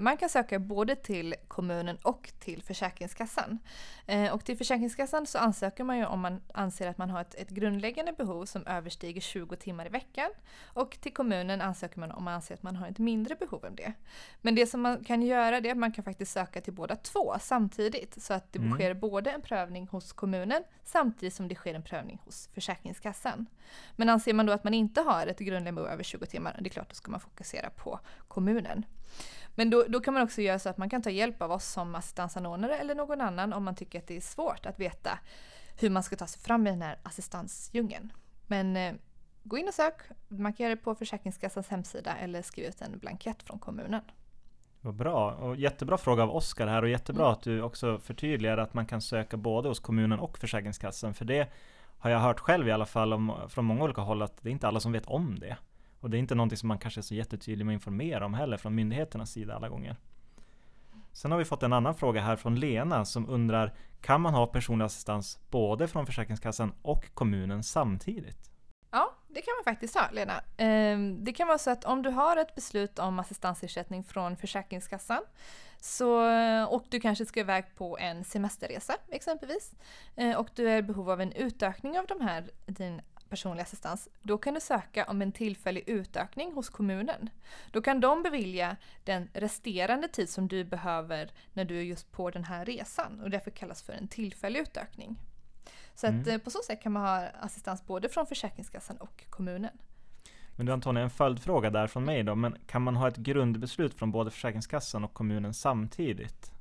Man 0.00 0.16
kan 0.16 0.28
söka 0.28 0.58
både 0.58 0.96
till 0.96 1.34
kommunen 1.48 1.98
och 2.02 2.32
till 2.38 2.62
Försäkringskassan. 2.62 3.58
Eh, 4.06 4.32
och 4.32 4.44
till 4.44 4.58
Försäkringskassan 4.58 5.26
så 5.26 5.38
ansöker 5.38 5.84
man 5.84 5.98
ju 5.98 6.06
om 6.06 6.20
man 6.20 6.40
anser 6.54 6.88
att 6.88 6.98
man 6.98 7.10
har 7.10 7.20
ett, 7.20 7.34
ett, 7.34 7.50
grundläggande 7.50 8.12
behov 8.12 8.44
som 8.44 8.66
överstiger 8.66 9.20
20 9.20 9.56
timmar 9.56 9.86
i 9.86 9.88
veckan. 9.88 10.30
Och 10.64 10.98
till 11.00 11.14
kommunen 11.14 11.60
ansöker 11.60 12.00
man 12.00 12.10
om 12.10 12.24
man 12.24 12.34
anser 12.34 12.54
att 12.54 12.62
man 12.62 12.76
har 12.76 12.88
ett 12.88 12.98
mindre 12.98 13.34
behov 13.34 13.64
än 13.64 13.74
det. 13.74 13.92
Men 14.42 14.54
det 14.54 14.66
som 14.66 14.80
man 14.80 15.04
kan 15.04 15.22
göra 15.22 15.56
är 15.56 15.70
att 15.70 15.78
man 15.78 15.92
kan 15.92 16.04
faktiskt 16.04 16.32
söka 16.32 16.60
till 16.60 16.72
båda 16.72 16.96
två 16.96 17.34
samtidigt. 17.40 18.22
Så 18.22 18.34
att 18.34 18.52
det 18.52 18.58
mm. 18.58 18.72
sker 18.72 18.94
både 18.94 19.30
en 19.30 19.42
prövning 19.42 19.86
hos 19.86 20.12
kommunen 20.12 20.62
samtidigt 20.84 21.34
som 21.34 21.48
det 21.48 21.54
sker 21.54 21.74
en 21.74 21.82
prövning 21.82 22.20
hos 22.24 22.48
Försäkringskassan. 22.54 23.46
Men 23.96 24.08
anser 24.08 24.34
man 24.34 24.46
då 24.46 24.52
att 24.52 24.64
man 24.64 24.74
inte 24.74 25.00
har 25.00 25.26
ett 25.26 25.38
grundläggande 25.38 25.72
behov 25.72 25.92
över 25.92 26.02
20 26.02 26.26
timmar, 26.26 26.56
det 26.60 26.68
är 26.68 26.70
klart 26.70 26.88
då 26.88 26.94
ska 26.94 27.10
man 27.10 27.20
fokusera 27.20 27.70
på 27.70 28.00
kommunen. 28.28 28.84
Men 29.58 29.70
då, 29.70 29.84
då 29.88 30.00
kan 30.00 30.14
man 30.14 30.22
också 30.22 30.42
göra 30.42 30.58
så 30.58 30.68
att 30.68 30.78
man 30.78 30.90
kan 30.90 31.02
ta 31.02 31.10
hjälp 31.10 31.42
av 31.42 31.52
oss 31.52 31.64
som 31.64 31.94
assistansanordnare 31.94 32.76
eller 32.76 32.94
någon 32.94 33.20
annan 33.20 33.52
om 33.52 33.64
man 33.64 33.74
tycker 33.74 33.98
att 33.98 34.06
det 34.06 34.16
är 34.16 34.20
svårt 34.20 34.66
att 34.66 34.80
veta 34.80 35.18
hur 35.80 35.90
man 35.90 36.02
ska 36.02 36.16
ta 36.16 36.26
sig 36.26 36.42
fram 36.42 36.66
i 36.66 36.70
den 36.70 36.82
här 36.82 36.98
assistansdjungeln. 37.02 38.12
Men 38.46 38.76
eh, 38.76 38.94
gå 39.42 39.58
in 39.58 39.68
och 39.68 39.74
sök. 39.74 39.94
Man 40.28 40.52
kan 40.52 40.64
göra 40.64 40.74
det 40.74 40.82
på 40.82 40.94
Försäkringskassans 40.94 41.68
hemsida 41.68 42.16
eller 42.16 42.42
skriva 42.42 42.68
ut 42.68 42.80
en 42.80 42.98
blankett 42.98 43.42
från 43.42 43.58
kommunen. 43.58 44.02
Vad 44.80 44.94
bra 44.94 45.32
och 45.32 45.56
jättebra 45.56 45.98
fråga 45.98 46.22
av 46.22 46.30
Oskar 46.30 46.66
här 46.66 46.82
och 46.82 46.88
jättebra 46.88 47.24
mm. 47.24 47.32
att 47.32 47.42
du 47.42 47.62
också 47.62 47.98
förtydligar 47.98 48.58
att 48.58 48.74
man 48.74 48.86
kan 48.86 49.02
söka 49.02 49.36
både 49.36 49.68
hos 49.68 49.80
kommunen 49.80 50.18
och 50.18 50.38
Försäkringskassan 50.38 51.14
för 51.14 51.24
det 51.24 51.52
har 51.98 52.10
jag 52.10 52.18
hört 52.18 52.40
själv 52.40 52.68
i 52.68 52.72
alla 52.72 52.86
fall 52.86 53.12
om, 53.12 53.34
från 53.48 53.64
många 53.64 53.84
olika 53.84 54.00
håll 54.00 54.22
att 54.22 54.42
det 54.42 54.48
är 54.48 54.52
inte 54.52 54.68
alla 54.68 54.80
som 54.80 54.92
vet 54.92 55.06
om 55.06 55.38
det. 55.38 55.56
Och 56.00 56.10
det 56.10 56.16
är 56.16 56.18
inte 56.18 56.34
någonting 56.34 56.56
som 56.56 56.68
man 56.68 56.78
kanske 56.78 57.00
är 57.00 57.02
så 57.02 57.14
jättetydlig 57.14 57.66
med 57.66 57.72
att 57.72 57.80
informera 57.80 58.26
om 58.26 58.34
heller 58.34 58.56
från 58.56 58.74
myndigheternas 58.74 59.30
sida 59.30 59.54
alla 59.54 59.68
gånger. 59.68 59.96
Sen 61.12 61.30
har 61.30 61.38
vi 61.38 61.44
fått 61.44 61.62
en 61.62 61.72
annan 61.72 61.94
fråga 61.94 62.20
här 62.20 62.36
från 62.36 62.60
Lena 62.60 63.04
som 63.04 63.28
undrar 63.28 63.74
Kan 64.00 64.20
man 64.20 64.34
ha 64.34 64.46
personlig 64.46 64.84
assistans 64.84 65.38
både 65.50 65.88
från 65.88 66.06
Försäkringskassan 66.06 66.72
och 66.82 67.14
kommunen 67.14 67.62
samtidigt? 67.62 68.50
Ja, 68.90 69.14
det 69.28 69.40
kan 69.40 69.54
man 69.58 69.72
faktiskt 69.72 69.96
ha, 69.96 70.10
Lena. 70.12 70.40
Ehm, 70.56 71.24
det 71.24 71.32
kan 71.32 71.46
vara 71.48 71.58
så 71.58 71.70
att 71.70 71.84
om 71.84 72.02
du 72.02 72.10
har 72.10 72.36
ett 72.36 72.54
beslut 72.54 72.98
om 72.98 73.18
assistansersättning 73.18 74.04
från 74.04 74.36
Försäkringskassan 74.36 75.22
så, 75.80 76.20
och 76.66 76.84
du 76.88 77.00
kanske 77.00 77.26
ska 77.26 77.40
iväg 77.40 77.64
på 77.76 77.98
en 77.98 78.24
semesterresa 78.24 78.96
exempelvis 79.08 79.72
eh, 80.16 80.36
och 80.36 80.48
du 80.54 80.70
är 80.70 80.76
i 80.76 80.82
behov 80.82 81.10
av 81.10 81.20
en 81.20 81.32
utökning 81.32 81.98
av 81.98 82.06
de 82.06 82.20
här, 82.20 82.50
din 82.66 83.00
personlig 83.28 83.62
assistans, 83.62 84.08
då 84.22 84.38
kan 84.38 84.54
du 84.54 84.60
söka 84.60 85.04
om 85.04 85.22
en 85.22 85.32
tillfällig 85.32 85.84
utökning 85.86 86.52
hos 86.52 86.68
kommunen. 86.68 87.30
Då 87.70 87.82
kan 87.82 88.00
de 88.00 88.22
bevilja 88.22 88.76
den 89.04 89.28
resterande 89.32 90.08
tid 90.08 90.30
som 90.30 90.48
du 90.48 90.64
behöver 90.64 91.30
när 91.52 91.64
du 91.64 91.78
är 91.78 91.82
just 91.82 92.12
på 92.12 92.30
den 92.30 92.44
här 92.44 92.64
resan 92.64 93.20
och 93.20 93.30
därför 93.30 93.50
kallas 93.50 93.82
för 93.82 93.92
en 93.92 94.08
tillfällig 94.08 94.60
utökning. 94.60 95.16
Så 95.94 96.06
mm. 96.06 96.20
att 96.20 96.26
eh, 96.26 96.38
på 96.38 96.50
så 96.50 96.58
sätt 96.66 96.82
kan 96.82 96.92
man 96.92 97.02
ha 97.02 97.26
assistans 97.40 97.86
både 97.86 98.08
från 98.08 98.26
Försäkringskassan 98.26 98.96
och 98.96 99.24
kommunen. 99.30 99.78
Men 100.56 100.66
du 100.66 100.72
Antonija, 100.72 101.04
en 101.04 101.10
följdfråga 101.10 101.70
där 101.70 101.86
från 101.86 102.04
mig 102.04 102.22
då. 102.22 102.34
Men 102.34 102.56
kan 102.66 102.82
man 102.82 102.96
ha 102.96 103.08
ett 103.08 103.16
grundbeslut 103.16 103.94
från 103.94 104.12
både 104.12 104.30
Försäkringskassan 104.30 105.04
och 105.04 105.14
kommunen 105.14 105.54
samtidigt? 105.54 106.52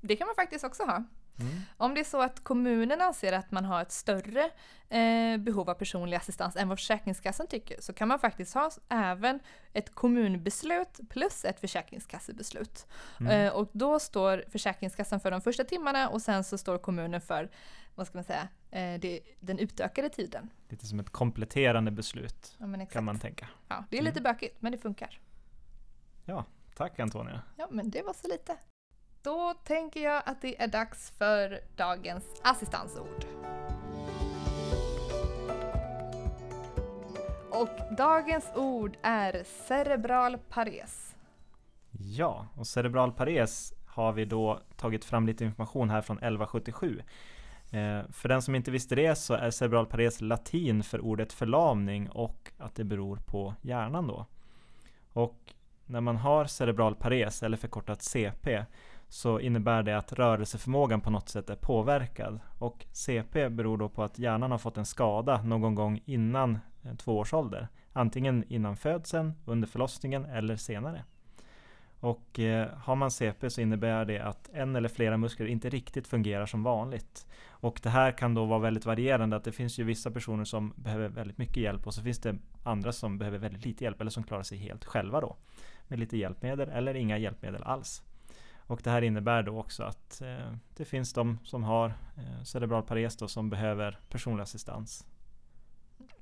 Det 0.00 0.16
kan 0.16 0.26
man 0.26 0.34
faktiskt 0.34 0.64
också 0.64 0.82
ha. 0.82 1.04
Mm. 1.40 1.60
Om 1.76 1.94
det 1.94 2.00
är 2.00 2.04
så 2.04 2.22
att 2.22 2.44
kommunen 2.44 3.00
anser 3.00 3.32
att 3.32 3.50
man 3.50 3.64
har 3.64 3.82
ett 3.82 3.92
större 3.92 4.50
eh, 4.88 5.36
behov 5.38 5.70
av 5.70 5.74
personlig 5.74 6.16
assistans 6.16 6.56
än 6.56 6.68
vad 6.68 6.78
Försäkringskassan 6.78 7.46
tycker 7.46 7.80
så 7.80 7.92
kan 7.92 8.08
man 8.08 8.18
faktiskt 8.18 8.54
ha 8.54 8.70
även 8.88 9.40
ett 9.72 9.94
kommunbeslut 9.94 11.00
plus 11.10 11.44
ett 11.44 11.60
försäkringskassebeslut. 11.60 12.86
Mm. 13.20 13.46
Eh, 13.46 13.52
och 13.52 13.70
då 13.72 13.98
står 13.98 14.44
Försäkringskassan 14.48 15.20
för 15.20 15.30
de 15.30 15.40
första 15.40 15.64
timmarna 15.64 16.08
och 16.08 16.22
sen 16.22 16.44
så 16.44 16.58
står 16.58 16.78
kommunen 16.78 17.20
för 17.20 17.50
vad 17.94 18.06
ska 18.06 18.18
man 18.18 18.24
säga, 18.24 18.48
eh, 18.70 19.00
det, 19.00 19.20
den 19.40 19.58
utökade 19.58 20.08
tiden. 20.08 20.50
Lite 20.68 20.86
som 20.86 21.00
ett 21.00 21.10
kompletterande 21.10 21.90
beslut 21.90 22.56
ja, 22.58 22.86
kan 22.86 23.04
man 23.04 23.18
tänka. 23.18 23.48
Ja, 23.68 23.84
det 23.90 23.98
är 23.98 24.02
lite 24.02 24.20
mm. 24.20 24.32
bökigt 24.32 24.62
men 24.62 24.72
det 24.72 24.78
funkar. 24.78 25.20
Ja, 26.24 26.44
tack 26.74 27.00
Antonia. 27.00 27.42
Ja, 27.56 27.68
men 27.70 27.90
det 27.90 28.02
var 28.02 28.12
så 28.12 28.28
lite. 28.28 28.56
Då 29.24 29.54
tänker 29.64 30.00
jag 30.00 30.22
att 30.26 30.40
det 30.40 30.62
är 30.62 30.68
dags 30.68 31.10
för 31.10 31.60
dagens 31.76 32.24
assistansord. 32.42 33.24
Och 37.50 37.96
dagens 37.96 38.50
ord 38.54 38.96
är 39.02 39.44
cerebral 39.44 40.38
pares. 40.48 41.16
Ja, 41.90 42.46
och 42.56 42.66
cerebral 42.66 43.12
pares 43.12 43.72
har 43.86 44.12
vi 44.12 44.24
då 44.24 44.60
tagit 44.76 45.04
fram 45.04 45.26
lite 45.26 45.44
information 45.44 45.90
här 45.90 46.02
från 46.02 46.16
1177. 46.16 47.02
Eh, 47.70 48.10
för 48.12 48.28
den 48.28 48.42
som 48.42 48.54
inte 48.54 48.70
visste 48.70 48.94
det 48.94 49.14
så 49.16 49.34
är 49.34 49.50
cerebral 49.50 49.86
pares 49.86 50.20
latin 50.20 50.82
för 50.82 51.00
ordet 51.00 51.32
förlamning 51.32 52.10
och 52.10 52.52
att 52.58 52.74
det 52.74 52.84
beror 52.84 53.16
på 53.16 53.54
hjärnan 53.62 54.06
då. 54.06 54.26
Och 55.12 55.54
när 55.86 56.00
man 56.00 56.16
har 56.16 56.44
cerebral 56.44 56.94
pares, 56.94 57.42
eller 57.42 57.56
förkortat 57.56 58.02
CP, 58.02 58.64
så 59.12 59.40
innebär 59.40 59.82
det 59.82 59.98
att 59.98 60.12
rörelseförmågan 60.12 61.00
på 61.00 61.10
något 61.10 61.28
sätt 61.28 61.50
är 61.50 61.56
påverkad. 61.56 62.40
Och 62.58 62.86
CP 62.92 63.48
beror 63.48 63.78
då 63.78 63.88
på 63.88 64.02
att 64.02 64.18
hjärnan 64.18 64.50
har 64.50 64.58
fått 64.58 64.76
en 64.76 64.86
skada 64.86 65.42
någon 65.42 65.74
gång 65.74 66.00
innan 66.04 66.58
eh, 66.82 66.94
två 66.94 67.18
års 67.18 67.34
ålder. 67.34 67.68
Antingen 67.92 68.44
innan 68.48 68.76
födseln, 68.76 69.32
under 69.44 69.68
förlossningen 69.68 70.24
eller 70.24 70.56
senare. 70.56 71.04
Och 72.00 72.38
eh, 72.38 72.68
har 72.76 72.96
man 72.96 73.10
CP 73.10 73.50
så 73.50 73.60
innebär 73.60 74.04
det 74.04 74.18
att 74.18 74.50
en 74.52 74.76
eller 74.76 74.88
flera 74.88 75.16
muskler 75.16 75.46
inte 75.46 75.68
riktigt 75.68 76.06
fungerar 76.06 76.46
som 76.46 76.62
vanligt. 76.62 77.26
Och 77.48 77.80
det 77.82 77.90
här 77.90 78.12
kan 78.12 78.34
då 78.34 78.44
vara 78.44 78.58
väldigt 78.58 78.86
varierande, 78.86 79.36
att 79.36 79.44
det 79.44 79.52
finns 79.52 79.78
ju 79.78 79.84
vissa 79.84 80.10
personer 80.10 80.44
som 80.44 80.72
behöver 80.76 81.08
väldigt 81.08 81.38
mycket 81.38 81.56
hjälp 81.56 81.86
och 81.86 81.94
så 81.94 82.02
finns 82.02 82.18
det 82.20 82.36
andra 82.62 82.92
som 82.92 83.18
behöver 83.18 83.38
väldigt 83.38 83.64
lite 83.64 83.84
hjälp 83.84 84.00
eller 84.00 84.10
som 84.10 84.22
klarar 84.22 84.42
sig 84.42 84.58
helt 84.58 84.84
själva 84.84 85.20
då. 85.20 85.36
Med 85.88 85.98
lite 85.98 86.16
hjälpmedel 86.16 86.68
eller 86.68 86.94
inga 86.94 87.18
hjälpmedel 87.18 87.62
alls. 87.62 88.02
Och 88.66 88.80
det 88.84 88.90
här 88.90 89.02
innebär 89.02 89.42
då 89.42 89.58
också 89.58 89.82
att 89.82 90.20
eh, 90.20 90.52
det 90.76 90.84
finns 90.84 91.12
de 91.12 91.38
som 91.44 91.64
har 91.64 91.88
eh, 92.16 92.42
cerebral 92.44 92.82
pares 92.82 93.16
då, 93.16 93.28
som 93.28 93.50
behöver 93.50 94.00
personlig 94.08 94.42
assistans. 94.42 95.06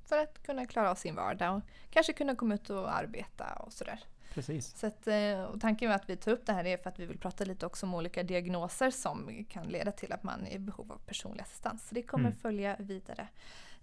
För 0.05 0.17
att 0.17 0.43
kunna 0.43 0.65
klara 0.65 0.91
av 0.91 0.95
sin 0.95 1.15
vardag 1.15 1.55
och 1.55 1.63
kanske 1.89 2.13
kunna 2.13 2.35
komma 2.35 2.55
ut 2.55 2.69
och 2.69 2.95
arbeta 2.95 3.53
och 3.53 3.73
sådär. 3.73 3.99
Precis. 4.33 4.77
Så 4.77 4.87
att, 4.87 5.07
eh, 5.07 5.43
och 5.43 5.61
tanken 5.61 5.87
med 5.87 5.95
att 5.95 6.09
vi 6.09 6.17
tar 6.17 6.31
upp 6.31 6.45
det 6.45 6.53
här 6.53 6.65
är 6.65 6.77
för 6.77 6.89
att 6.89 6.99
vi 6.99 7.05
vill 7.05 7.17
prata 7.17 7.43
lite 7.43 7.65
också 7.65 7.85
om 7.85 7.93
olika 7.93 8.23
diagnoser 8.23 8.91
som 8.91 9.45
kan 9.49 9.67
leda 9.67 9.91
till 9.91 10.13
att 10.13 10.23
man 10.23 10.45
är 10.45 10.55
i 10.55 10.59
behov 10.59 10.91
av 10.91 10.97
personlig 11.05 11.41
assistans. 11.41 11.87
Så 11.87 11.95
det 11.95 12.03
kommer 12.03 12.25
mm. 12.25 12.37
följa 12.37 12.75
vidare 12.79 13.27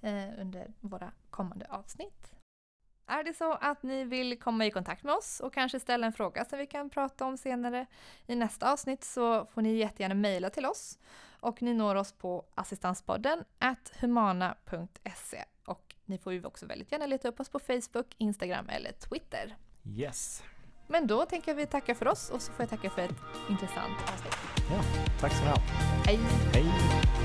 eh, 0.01 0.41
under 0.41 0.73
våra 0.81 1.13
kommande 1.31 1.67
avsnitt. 1.71 2.38
Är 3.09 3.25
det 3.25 3.35
så 3.35 3.53
att 3.53 3.83
ni 3.83 4.05
vill 4.05 4.39
komma 4.39 4.67
i 4.67 4.71
kontakt 4.71 5.05
med 5.05 5.15
oss 5.15 5.41
och 5.41 5.55
kanske 5.55 5.81
ställa 5.81 6.07
en 6.07 6.13
fråga 6.13 6.45
som 6.45 6.59
vi 6.59 6.67
kan 6.67 6.91
prata 6.91 7.25
om 7.25 7.37
senare 7.37 7.87
i 8.27 8.35
nästa 8.35 8.73
avsnitt 8.73 9.05
så 9.05 9.47
får 9.47 9.63
ni 9.63 9.75
jättegärna 9.75 10.15
mejla 10.15 10.51
till 10.51 10.67
oss. 10.67 10.99
Och 11.41 11.63
ni 11.63 11.75
når 11.75 11.95
oss 11.95 12.13
på 12.13 12.45
assistanspodden 12.55 13.45
humana.se 14.01 15.45
och 15.65 15.95
ni 16.05 16.19
får 16.19 16.33
ju 16.33 16.45
också 16.45 16.67
väldigt 16.67 16.93
gärna 16.93 17.07
leta 17.07 17.29
upp 17.29 17.41
oss 17.41 17.49
på 17.49 17.59
Facebook, 17.59 18.15
Instagram 18.19 18.69
eller 18.69 18.93
Twitter. 18.93 19.57
Yes. 19.97 20.43
Men 20.87 21.07
då 21.07 21.25
tänker 21.25 21.55
vi 21.55 21.67
tacka 21.67 21.95
för 21.95 22.09
oss 22.09 22.31
och 22.31 22.43
så 22.43 22.53
får 22.53 22.63
jag 22.63 22.71
tacka 22.71 22.91
för 22.91 23.03
ett 23.03 23.51
intressant 23.51 23.99
avsnitt. 24.03 24.37
Ja, 24.71 24.83
tack 25.21 25.33
så 25.33 25.45
mycket. 25.45 25.61
Hej. 26.07 26.19
Hej. 26.55 27.18